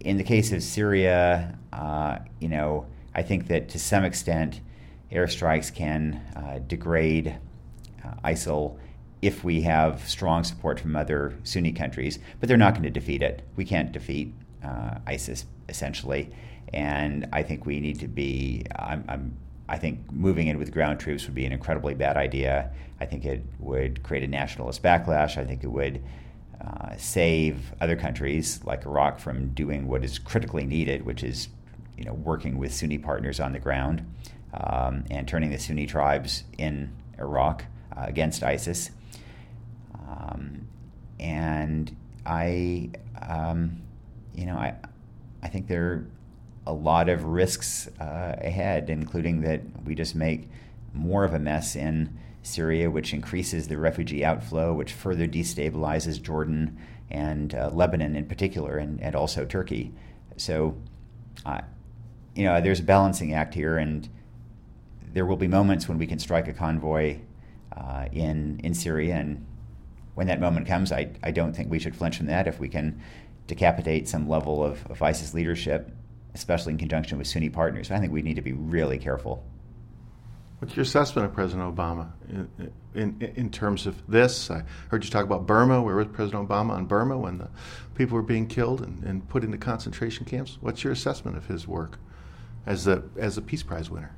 In 0.00 0.16
the 0.16 0.24
case 0.24 0.52
of 0.52 0.62
Syria, 0.62 1.56
uh, 1.72 2.18
you 2.40 2.48
know, 2.48 2.86
I 3.14 3.22
think 3.22 3.48
that 3.48 3.68
to 3.70 3.78
some 3.78 4.04
extent, 4.04 4.60
airstrikes 5.10 5.74
can 5.74 6.22
uh, 6.34 6.58
degrade 6.66 7.38
uh, 8.04 8.10
ISIL 8.24 8.78
if 9.22 9.42
we 9.42 9.62
have 9.62 10.06
strong 10.08 10.44
support 10.44 10.78
from 10.78 10.94
other 10.94 11.36
Sunni 11.42 11.72
countries, 11.72 12.18
but 12.38 12.48
they're 12.48 12.56
not 12.56 12.74
going 12.74 12.84
to 12.84 12.90
defeat 12.90 13.22
it. 13.22 13.42
We 13.56 13.64
can't 13.64 13.90
defeat 13.92 14.34
uh, 14.62 14.98
ISIS 15.06 15.46
essentially, 15.68 16.30
and 16.72 17.28
I 17.32 17.42
think 17.42 17.66
we 17.66 17.80
need 17.80 18.00
to 18.00 18.08
be. 18.08 18.64
I'm, 18.76 19.04
I'm, 19.08 19.36
i 19.68 19.76
think 19.76 20.12
moving 20.12 20.46
in 20.46 20.58
with 20.58 20.72
ground 20.72 21.00
troops 21.00 21.26
would 21.26 21.34
be 21.34 21.44
an 21.44 21.52
incredibly 21.52 21.94
bad 21.94 22.16
idea. 22.16 22.70
I 23.00 23.06
think 23.06 23.24
it 23.24 23.42
would 23.58 24.02
create 24.02 24.22
a 24.22 24.28
nationalist 24.28 24.82
backlash. 24.82 25.36
I 25.36 25.44
think 25.44 25.64
it 25.64 25.70
would 25.70 26.02
uh, 26.60 26.96
save 26.96 27.72
other 27.80 27.96
countries 27.96 28.60
like 28.64 28.86
Iraq 28.86 29.18
from 29.18 29.48
doing 29.50 29.86
what 29.88 30.04
is 30.04 30.18
critically 30.18 30.64
needed, 30.64 31.04
which 31.04 31.22
is, 31.22 31.48
you 31.98 32.04
know, 32.04 32.14
working 32.14 32.58
with 32.58 32.72
Sunni 32.72 32.98
partners 32.98 33.40
on 33.40 33.52
the 33.52 33.58
ground 33.58 34.06
um, 34.54 35.04
and 35.10 35.28
turning 35.28 35.50
the 35.50 35.58
Sunni 35.58 35.86
tribes 35.86 36.44
in 36.56 36.90
Iraq 37.18 37.64
uh, 37.94 38.04
against 38.06 38.42
ISIS. 38.42 38.90
Um, 39.94 40.66
and 41.18 41.94
I, 42.24 42.90
um, 43.20 43.82
you 44.34 44.46
know, 44.46 44.56
I, 44.56 44.74
I 45.42 45.48
think 45.48 45.68
there 45.68 46.06
a 46.66 46.72
lot 46.72 47.08
of 47.08 47.24
risks 47.24 47.88
uh, 48.00 48.36
ahead, 48.38 48.90
including 48.90 49.42
that 49.42 49.60
we 49.84 49.94
just 49.94 50.14
make 50.14 50.48
more 50.92 51.24
of 51.24 51.34
a 51.34 51.38
mess 51.38 51.76
in 51.76 52.18
Syria, 52.42 52.90
which 52.90 53.12
increases 53.12 53.68
the 53.68 53.76
refugee 53.76 54.24
outflow, 54.24 54.72
which 54.72 54.92
further 54.92 55.26
destabilizes 55.26 56.20
Jordan 56.20 56.78
and 57.10 57.54
uh, 57.54 57.70
Lebanon 57.72 58.16
in 58.16 58.26
particular, 58.26 58.78
and, 58.78 59.00
and 59.00 59.14
also 59.14 59.44
Turkey. 59.44 59.92
So, 60.36 60.76
uh, 61.44 61.60
you 62.34 62.44
know, 62.44 62.60
there's 62.60 62.80
a 62.80 62.84
balancing 62.84 63.34
act 63.34 63.54
here, 63.54 63.78
and 63.78 64.08
there 65.12 65.26
will 65.26 65.36
be 65.36 65.48
moments 65.48 65.88
when 65.88 65.98
we 65.98 66.06
can 66.06 66.18
strike 66.18 66.48
a 66.48 66.52
convoy 66.52 67.18
uh, 67.76 68.06
in 68.12 68.60
in 68.62 68.74
Syria, 68.74 69.14
and 69.14 69.46
when 70.14 70.26
that 70.26 70.40
moment 70.40 70.66
comes, 70.66 70.92
I, 70.92 71.10
I 71.22 71.30
don't 71.30 71.54
think 71.54 71.70
we 71.70 71.78
should 71.78 71.94
flinch 71.94 72.16
from 72.16 72.26
that. 72.26 72.46
If 72.48 72.58
we 72.58 72.68
can 72.68 73.00
decapitate 73.46 74.08
some 74.08 74.28
level 74.28 74.64
of, 74.64 74.84
of 74.86 75.02
ISIS 75.02 75.34
leadership, 75.34 75.90
especially 76.36 76.72
in 76.72 76.78
conjunction 76.78 77.16
with 77.16 77.26
Sunni 77.26 77.48
partners, 77.48 77.90
I 77.90 77.98
think 77.98 78.12
we 78.12 78.22
need 78.22 78.36
to 78.36 78.42
be 78.42 78.52
really 78.52 78.98
careful. 78.98 79.42
What's 80.58 80.76
your 80.76 80.82
assessment 80.82 81.26
of 81.26 81.34
President 81.34 81.74
Obama 81.74 82.10
in, 82.28 82.72
in, 82.94 83.32
in 83.36 83.50
terms 83.50 83.86
of 83.86 84.06
this? 84.06 84.50
I 84.50 84.62
heard 84.90 85.04
you 85.04 85.10
talk 85.10 85.24
about 85.24 85.46
Burma. 85.46 85.82
Where 85.82 85.96
was 85.96 86.06
President 86.08 86.48
Obama 86.48 86.70
on 86.70 86.86
Burma 86.86 87.16
when 87.18 87.38
the 87.38 87.48
people 87.94 88.16
were 88.16 88.22
being 88.22 88.46
killed 88.46 88.80
and, 88.82 89.02
and 89.04 89.28
put 89.28 89.44
into 89.44 89.58
concentration 89.58 90.24
camps? 90.24 90.58
What's 90.60 90.84
your 90.84 90.92
assessment 90.92 91.36
of 91.36 91.46
his 91.46 91.66
work 91.66 91.98
as 92.64 92.86
a, 92.86 93.02
as 93.16 93.36
a 93.38 93.42
Peace 93.42 93.62
Prize 93.62 93.90
winner? 93.90 94.14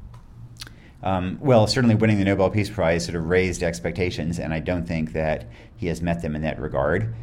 Um, 1.02 1.38
well, 1.40 1.66
certainly 1.68 1.94
winning 1.94 2.18
the 2.18 2.24
Nobel 2.24 2.50
Peace 2.50 2.70
Prize 2.70 3.04
sort 3.04 3.16
of 3.16 3.28
raised 3.28 3.62
expectations, 3.62 4.40
and 4.40 4.52
I 4.52 4.58
don't 4.58 4.86
think 4.86 5.12
that 5.12 5.46
he 5.76 5.86
has 5.86 6.02
met 6.02 6.22
them 6.22 6.34
in 6.34 6.42
that 6.42 6.60
regard. 6.60 7.14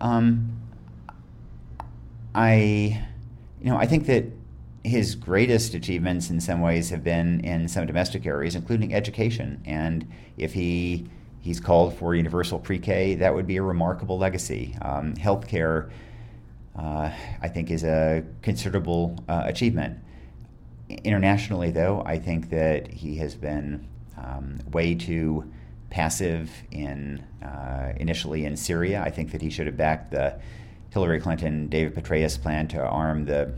Um, 0.00 0.60
I, 2.34 3.04
you 3.60 3.70
know, 3.70 3.76
I 3.76 3.86
think 3.86 4.06
that 4.06 4.24
his 4.84 5.14
greatest 5.14 5.74
achievements 5.74 6.30
in 6.30 6.40
some 6.40 6.60
ways 6.60 6.90
have 6.90 7.04
been 7.04 7.40
in 7.40 7.68
some 7.68 7.86
domestic 7.86 8.26
areas, 8.26 8.54
including 8.54 8.94
education. 8.94 9.62
And 9.64 10.10
if 10.36 10.52
he 10.52 11.06
he's 11.40 11.60
called 11.60 11.96
for 11.96 12.14
universal 12.14 12.58
pre-K, 12.58 13.16
that 13.16 13.34
would 13.34 13.46
be 13.46 13.56
a 13.56 13.62
remarkable 13.62 14.18
legacy. 14.18 14.76
Um, 14.80 15.14
healthcare, 15.14 15.90
uh, 16.78 17.10
I 17.40 17.48
think, 17.48 17.70
is 17.70 17.84
a 17.84 18.24
considerable 18.42 19.22
uh, 19.28 19.42
achievement. 19.46 19.98
Internationally, 20.88 21.70
though, 21.70 22.02
I 22.06 22.18
think 22.18 22.50
that 22.50 22.88
he 22.88 23.16
has 23.16 23.34
been 23.34 23.88
um, 24.16 24.58
way 24.72 24.94
too 24.94 25.50
passive 25.90 26.50
in 26.70 27.24
uh, 27.42 27.92
initially 27.96 28.44
in 28.46 28.56
Syria. 28.56 29.02
I 29.02 29.10
think 29.10 29.32
that 29.32 29.42
he 29.42 29.50
should 29.50 29.66
have 29.66 29.76
backed 29.76 30.12
the 30.12 30.38
Hillary 30.90 31.20
Clinton, 31.20 31.68
David 31.68 31.94
Petraeus 31.94 32.40
plan 32.40 32.68
to 32.68 32.80
arm 32.80 33.24
the 33.24 33.54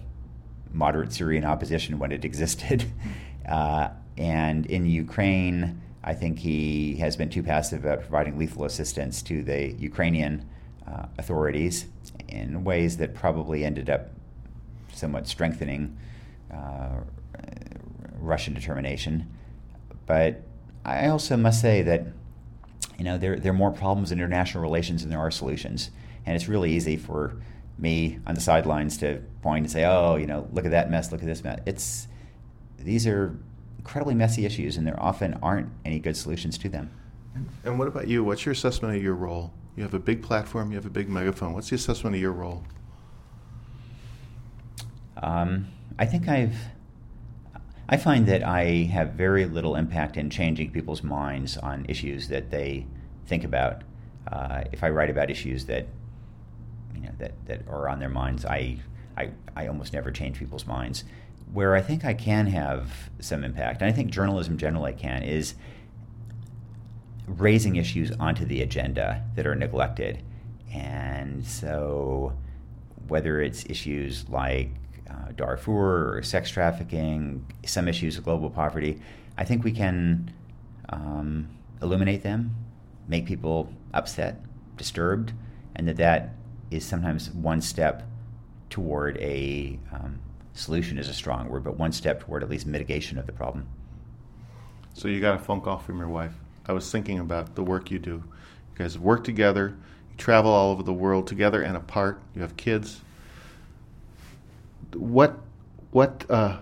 moderate 0.74 1.12
Syrian 1.12 1.44
opposition 1.44 1.98
when 1.98 2.12
it 2.12 2.24
existed. 2.24 2.84
Uh, 3.46 3.90
and 4.16 4.64
in 4.64 4.86
Ukraine, 4.86 5.82
I 6.02 6.14
think 6.14 6.38
he 6.38 6.96
has 6.96 7.14
been 7.14 7.28
too 7.28 7.42
passive 7.42 7.84
about 7.84 8.00
providing 8.00 8.38
lethal 8.38 8.64
assistance 8.64 9.20
to 9.20 9.42
the 9.42 9.72
Ukrainian 9.72 10.48
uh, 10.86 11.06
authorities 11.18 11.84
in 12.28 12.64
ways 12.64 12.96
that 12.96 13.14
probably 13.14 13.64
ended 13.64 13.90
up 13.90 14.08
somewhat 14.94 15.26
strengthening 15.26 15.94
uh, 16.50 17.00
Russian 18.18 18.54
determination. 18.54 19.30
But 20.06 20.42
I 20.84 21.08
also 21.08 21.36
must 21.36 21.60
say 21.60 21.82
that 21.82 22.06
you 22.98 23.04
know 23.04 23.18
there, 23.18 23.38
there 23.38 23.52
are 23.52 23.56
more 23.56 23.72
problems 23.72 24.12
in 24.12 24.18
international 24.18 24.62
relations 24.62 25.02
than 25.02 25.10
there 25.10 25.18
are 25.18 25.30
solutions, 25.30 25.90
and 26.26 26.36
it's 26.36 26.48
really 26.48 26.72
easy 26.72 26.96
for 26.96 27.36
me 27.78 28.18
on 28.26 28.34
the 28.34 28.40
sidelines 28.40 28.98
to 28.98 29.22
point 29.42 29.64
and 29.64 29.70
say, 29.70 29.84
"Oh, 29.84 30.16
you 30.16 30.26
know, 30.26 30.48
look 30.52 30.64
at 30.64 30.70
that 30.70 30.90
mess, 30.90 31.12
look 31.12 31.20
at 31.20 31.26
this 31.26 31.42
mess." 31.44 31.60
It's 31.66 32.08
these 32.78 33.06
are 33.06 33.36
incredibly 33.78 34.14
messy 34.14 34.44
issues, 34.44 34.76
and 34.76 34.86
there 34.86 35.00
often 35.00 35.34
aren't 35.42 35.68
any 35.84 35.98
good 35.98 36.16
solutions 36.16 36.58
to 36.58 36.68
them. 36.68 36.90
And 37.64 37.78
what 37.78 37.88
about 37.88 38.08
you? 38.08 38.22
What's 38.22 38.46
your 38.46 38.52
assessment 38.52 38.96
of 38.96 39.02
your 39.02 39.14
role? 39.14 39.52
You 39.76 39.82
have 39.82 39.94
a 39.94 39.98
big 39.98 40.22
platform, 40.22 40.70
you 40.70 40.76
have 40.76 40.86
a 40.86 40.90
big 40.90 41.08
megaphone. 41.08 41.52
What's 41.52 41.70
the 41.70 41.76
assessment 41.76 42.14
of 42.14 42.22
your 42.22 42.32
role? 42.32 42.62
Um, 45.20 45.68
I 45.98 46.06
think 46.06 46.28
I've 46.28 46.56
I 47.88 47.98
find 47.98 48.26
that 48.26 48.42
I 48.42 48.84
have 48.92 49.10
very 49.10 49.44
little 49.44 49.76
impact 49.76 50.16
in 50.16 50.30
changing 50.30 50.70
people's 50.70 51.02
minds 51.02 51.58
on 51.58 51.84
issues 51.88 52.28
that 52.28 52.50
they 52.50 52.86
think 53.26 53.44
about. 53.44 53.82
Uh, 54.30 54.64
if 54.72 54.82
I 54.82 54.88
write 54.88 55.10
about 55.10 55.30
issues 55.30 55.66
that 55.66 55.86
you 56.94 57.02
know 57.02 57.12
that, 57.18 57.32
that 57.46 57.68
are 57.68 57.88
on 57.88 57.98
their 57.98 58.08
minds, 58.08 58.44
I, 58.44 58.78
I 59.16 59.30
I 59.56 59.66
almost 59.66 59.92
never 59.92 60.10
change 60.10 60.38
people's 60.38 60.66
minds. 60.66 61.04
Where 61.52 61.74
I 61.74 61.82
think 61.82 62.04
I 62.04 62.14
can 62.14 62.46
have 62.48 62.90
some 63.20 63.44
impact, 63.44 63.82
and 63.82 63.90
I 63.90 63.92
think 63.92 64.10
journalism 64.10 64.56
generally 64.56 64.92
can, 64.92 65.22
is 65.22 65.54
raising 67.26 67.76
issues 67.76 68.10
onto 68.12 68.44
the 68.44 68.62
agenda 68.62 69.24
that 69.34 69.46
are 69.46 69.54
neglected. 69.54 70.22
And 70.72 71.44
so, 71.46 72.32
whether 73.08 73.40
it's 73.40 73.64
issues 73.66 74.28
like 74.28 74.70
uh, 75.08 75.32
Darfur 75.36 76.16
or 76.16 76.22
sex 76.22 76.50
trafficking, 76.50 77.46
some 77.64 77.88
issues 77.88 78.18
of 78.18 78.24
global 78.24 78.50
poverty, 78.50 79.00
I 79.38 79.44
think 79.44 79.64
we 79.64 79.72
can 79.72 80.32
um, 80.88 81.48
illuminate 81.82 82.22
them, 82.22 82.54
make 83.06 83.26
people 83.26 83.72
upset, 83.92 84.40
disturbed, 84.76 85.32
and 85.76 85.86
that 85.88 85.96
that 85.96 86.34
is 86.70 86.84
sometimes 86.84 87.30
one 87.30 87.60
step 87.60 88.02
toward 88.70 89.16
a 89.18 89.78
um, 89.92 90.18
solution 90.52 90.98
is 90.98 91.08
a 91.08 91.14
strong 91.14 91.48
word, 91.48 91.64
but 91.64 91.78
one 91.78 91.92
step 91.92 92.20
toward 92.20 92.42
at 92.42 92.50
least 92.50 92.66
mitigation 92.66 93.18
of 93.18 93.26
the 93.26 93.32
problem. 93.32 93.66
So 94.94 95.08
you 95.08 95.20
got 95.20 95.36
a 95.36 95.38
phone 95.38 95.60
call 95.60 95.78
from 95.78 95.98
your 95.98 96.08
wife. 96.08 96.32
I 96.66 96.72
was 96.72 96.90
thinking 96.90 97.18
about 97.18 97.54
the 97.54 97.62
work 97.62 97.90
you 97.90 97.98
do. 97.98 98.10
You 98.12 98.78
guys 98.78 98.98
work 98.98 99.24
together. 99.24 99.76
You 100.10 100.16
travel 100.16 100.50
all 100.50 100.72
over 100.72 100.82
the 100.82 100.92
world 100.92 101.26
together 101.26 101.62
and 101.62 101.76
apart. 101.76 102.20
You 102.34 102.42
have 102.42 102.56
kids 102.56 103.00
what 104.94 105.38
what 105.90 106.28
uh, 106.30 106.58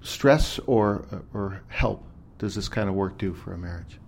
stress 0.00 0.58
or 0.60 1.04
or 1.34 1.62
help 1.68 2.04
does 2.38 2.54
this 2.54 2.68
kind 2.68 2.88
of 2.88 2.94
work 2.94 3.18
do 3.18 3.34
for 3.34 3.52
a 3.52 3.58
marriage? 3.58 3.98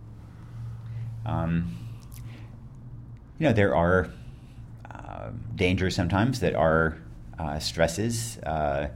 Um, 1.26 1.76
you 3.38 3.47
know, 3.47 3.53
there 3.53 3.74
are 3.74 4.11
uh, 5.11 5.90
sometimes 5.90 6.40
that 6.40 6.54
are 6.54 6.96
uh, 7.38 7.58
stresses. 7.58 8.38
Uh, 8.38 8.88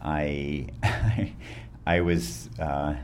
I, 0.00 0.68
I 1.86 2.00
was 2.00 2.50
uh, 2.58 2.96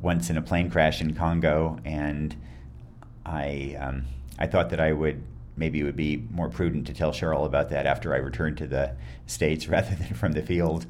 once 0.00 0.30
in 0.30 0.36
a 0.36 0.42
plane 0.42 0.70
crash 0.70 1.00
in 1.00 1.14
Congo, 1.14 1.78
and 1.84 2.34
I 3.26 3.76
um, 3.80 4.04
I 4.38 4.46
thought 4.46 4.70
that 4.70 4.80
I 4.80 4.92
would 4.92 5.22
maybe 5.56 5.80
it 5.80 5.84
would 5.84 5.96
be 5.96 6.24
more 6.30 6.48
prudent 6.48 6.86
to 6.88 6.94
tell 6.94 7.12
Sheryl 7.12 7.46
about 7.46 7.70
that 7.70 7.86
after 7.86 8.12
I 8.12 8.18
returned 8.18 8.58
to 8.58 8.66
the 8.66 8.94
States 9.26 9.68
rather 9.68 9.94
than 9.94 10.14
from 10.14 10.32
the 10.32 10.42
field. 10.42 10.86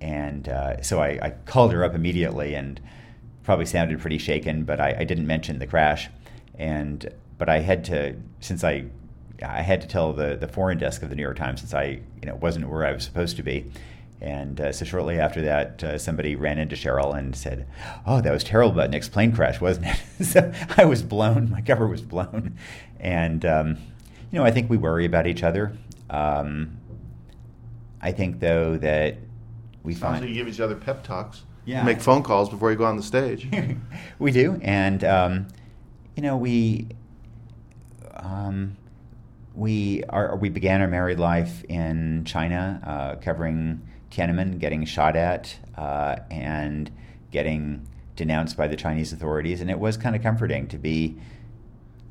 And 0.00 0.48
uh, 0.48 0.80
so 0.82 1.00
I, 1.00 1.18
I, 1.20 1.30
called 1.44 1.72
her 1.72 1.82
up 1.82 1.92
immediately 1.92 2.54
and 2.54 2.80
probably 3.42 3.66
sounded 3.66 3.98
pretty 3.98 4.18
shaken, 4.18 4.62
but 4.62 4.80
I, 4.80 4.94
I, 5.00 5.02
didn't 5.04 5.26
mention 5.26 5.58
the 5.58 5.66
crash. 5.66 6.08
And 6.54 7.12
but 7.36 7.48
I 7.48 7.58
had 7.58 7.84
to, 7.86 8.14
since 8.38 8.62
I 8.62 8.84
I 9.42 9.62
had 9.62 9.80
to 9.82 9.86
tell 9.86 10.12
the, 10.12 10.36
the 10.36 10.48
foreign 10.48 10.78
desk 10.78 11.02
of 11.02 11.10
the 11.10 11.16
New 11.16 11.22
York 11.22 11.36
Times 11.36 11.60
since 11.60 11.74
I 11.74 12.00
you 12.20 12.26
know 12.26 12.34
wasn't 12.36 12.68
where 12.68 12.84
I 12.84 12.92
was 12.92 13.04
supposed 13.04 13.36
to 13.36 13.42
be. 13.42 13.70
And 14.20 14.60
uh, 14.60 14.72
so 14.72 14.84
shortly 14.84 15.20
after 15.20 15.42
that, 15.42 15.84
uh, 15.84 15.96
somebody 15.96 16.34
ran 16.34 16.58
into 16.58 16.74
Sheryl 16.74 17.16
and 17.16 17.36
said, 17.36 17.68
"Oh, 18.04 18.20
that 18.20 18.32
was 18.32 18.42
terrible 18.42 18.72
about 18.72 18.90
Nick's 18.90 19.08
plane 19.08 19.32
crash, 19.32 19.60
wasn't 19.60 19.86
it?" 19.86 20.24
so 20.24 20.52
I 20.76 20.84
was 20.84 21.02
blown. 21.02 21.50
My 21.50 21.60
cover 21.60 21.86
was 21.86 22.02
blown, 22.02 22.56
and 22.98 23.44
um, 23.46 23.76
you 24.32 24.38
know 24.38 24.44
I 24.44 24.50
think 24.50 24.68
we 24.68 24.76
worry 24.76 25.04
about 25.04 25.26
each 25.28 25.44
other. 25.44 25.76
Um, 26.10 26.78
I 28.00 28.10
think 28.10 28.40
though 28.40 28.76
that 28.78 29.18
we 29.84 29.92
Sounds 29.92 30.02
find 30.02 30.20
like 30.22 30.28
you 30.30 30.34
give 30.34 30.48
each 30.48 30.60
other 30.60 30.74
pep 30.74 31.04
talks. 31.04 31.42
Yeah. 31.64 31.84
Make 31.84 32.00
phone 32.00 32.22
calls 32.22 32.48
before 32.48 32.70
you 32.70 32.78
go 32.78 32.86
on 32.86 32.96
the 32.96 33.02
stage. 33.02 33.46
we 34.18 34.32
do, 34.32 34.58
and 34.62 35.04
um, 35.04 35.48
you 36.16 36.22
know 36.22 36.36
we 36.36 36.88
um, 38.16 38.76
we 39.58 40.04
are 40.04 40.36
we 40.36 40.48
began 40.48 40.80
our 40.80 40.86
married 40.86 41.18
life 41.18 41.64
in 41.68 42.24
China, 42.24 42.80
uh, 42.84 43.20
covering 43.20 43.82
Tiananmen, 44.10 44.58
getting 44.58 44.84
shot 44.84 45.16
at, 45.16 45.54
uh, 45.76 46.16
and 46.30 46.90
getting 47.32 47.86
denounced 48.14 48.56
by 48.56 48.68
the 48.68 48.76
Chinese 48.76 49.12
authorities, 49.12 49.60
and 49.60 49.70
it 49.70 49.78
was 49.78 49.96
kind 49.96 50.14
of 50.14 50.22
comforting 50.22 50.68
to 50.68 50.78
be 50.78 51.16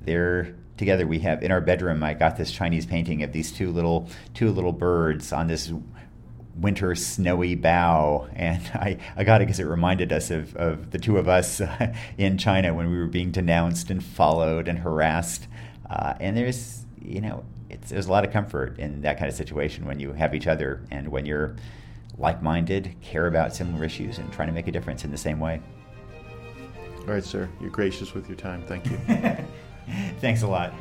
there 0.01 0.55
together. 0.75 1.07
We 1.07 1.19
have 1.19 1.41
in 1.41 1.51
our 1.51 1.61
bedroom. 1.61 2.03
I 2.03 2.15
got 2.15 2.37
this 2.37 2.51
Chinese 2.51 2.85
painting 2.85 3.23
of 3.23 3.31
these 3.31 3.51
two 3.51 3.71
little 3.71 4.09
two 4.33 4.51
little 4.51 4.73
birds 4.73 5.31
on 5.31 5.47
this 5.47 5.71
winter 6.59 6.95
snowy 6.95 7.55
bough. 7.55 8.27
And 8.35 8.61
I, 8.73 8.97
I 9.15 9.23
got 9.23 9.41
it 9.41 9.45
because 9.45 9.59
it 9.61 9.67
reminded 9.67 10.11
us 10.11 10.31
of, 10.31 10.53
of 10.57 10.91
the 10.91 10.97
two 10.97 11.17
of 11.17 11.29
us 11.29 11.61
uh, 11.61 11.93
in 12.17 12.37
China 12.37 12.73
when 12.73 12.89
we 12.91 12.97
were 12.97 13.05
being 13.05 13.31
denounced 13.31 13.89
and 13.89 14.03
followed 14.03 14.67
and 14.67 14.79
harassed. 14.79 15.47
Uh, 15.89 16.15
and 16.19 16.35
there's, 16.35 16.86
you 17.07 17.21
know, 17.21 17.43
it's, 17.69 17.89
there's 17.89 18.07
a 18.07 18.11
lot 18.11 18.25
of 18.25 18.31
comfort 18.31 18.77
in 18.79 19.01
that 19.01 19.17
kind 19.17 19.29
of 19.29 19.35
situation 19.35 19.85
when 19.85 19.99
you 19.99 20.13
have 20.13 20.35
each 20.35 20.47
other 20.47 20.81
and 20.91 21.07
when 21.07 21.25
you're 21.25 21.55
like 22.17 22.41
minded, 22.41 22.95
care 23.01 23.27
about 23.27 23.55
similar 23.55 23.83
issues, 23.83 24.17
and 24.17 24.31
trying 24.33 24.47
to 24.47 24.53
make 24.53 24.67
a 24.67 24.71
difference 24.71 25.03
in 25.03 25.11
the 25.11 25.17
same 25.17 25.39
way. 25.39 25.61
All 27.01 27.13
right, 27.13 27.23
sir. 27.23 27.47
You're 27.61 27.69
gracious 27.69 28.13
with 28.13 28.27
your 28.27 28.37
time. 28.37 28.63
Thank 28.63 28.89
you. 28.89 28.97
Thanks 30.19 30.41
a 30.41 30.47
lot. 30.47 30.73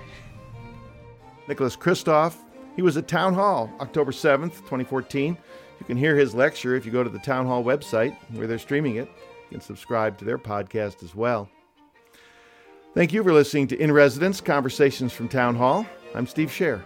Nicholas 1.46 1.76
Kristof. 1.76 2.34
He 2.74 2.82
was 2.82 2.96
at 2.96 3.08
Town 3.08 3.32
Hall 3.32 3.70
October 3.80 4.12
7th, 4.12 4.56
2014. 4.56 5.38
You 5.78 5.86
can 5.86 5.96
hear 5.96 6.16
his 6.16 6.34
lecture 6.34 6.74
if 6.74 6.84
you 6.84 6.92
go 6.92 7.02
to 7.02 7.10
the 7.10 7.18
Town 7.18 7.46
Hall 7.46 7.64
website 7.64 8.16
where 8.32 8.46
they're 8.46 8.58
streaming 8.58 8.96
it. 8.96 9.08
You 9.50 9.58
can 9.58 9.60
subscribe 9.60 10.18
to 10.18 10.24
their 10.24 10.38
podcast 10.38 11.02
as 11.02 11.14
well. 11.14 11.48
Thank 12.94 13.12
you 13.12 13.22
for 13.22 13.32
listening 13.32 13.68
to 13.68 13.78
In 13.78 13.92
Residence 13.92 14.40
Conversations 14.40 15.12
from 15.12 15.28
Town 15.28 15.54
Hall. 15.54 15.86
I'm 16.14 16.26
Steve 16.26 16.50
Scher. 16.50 16.82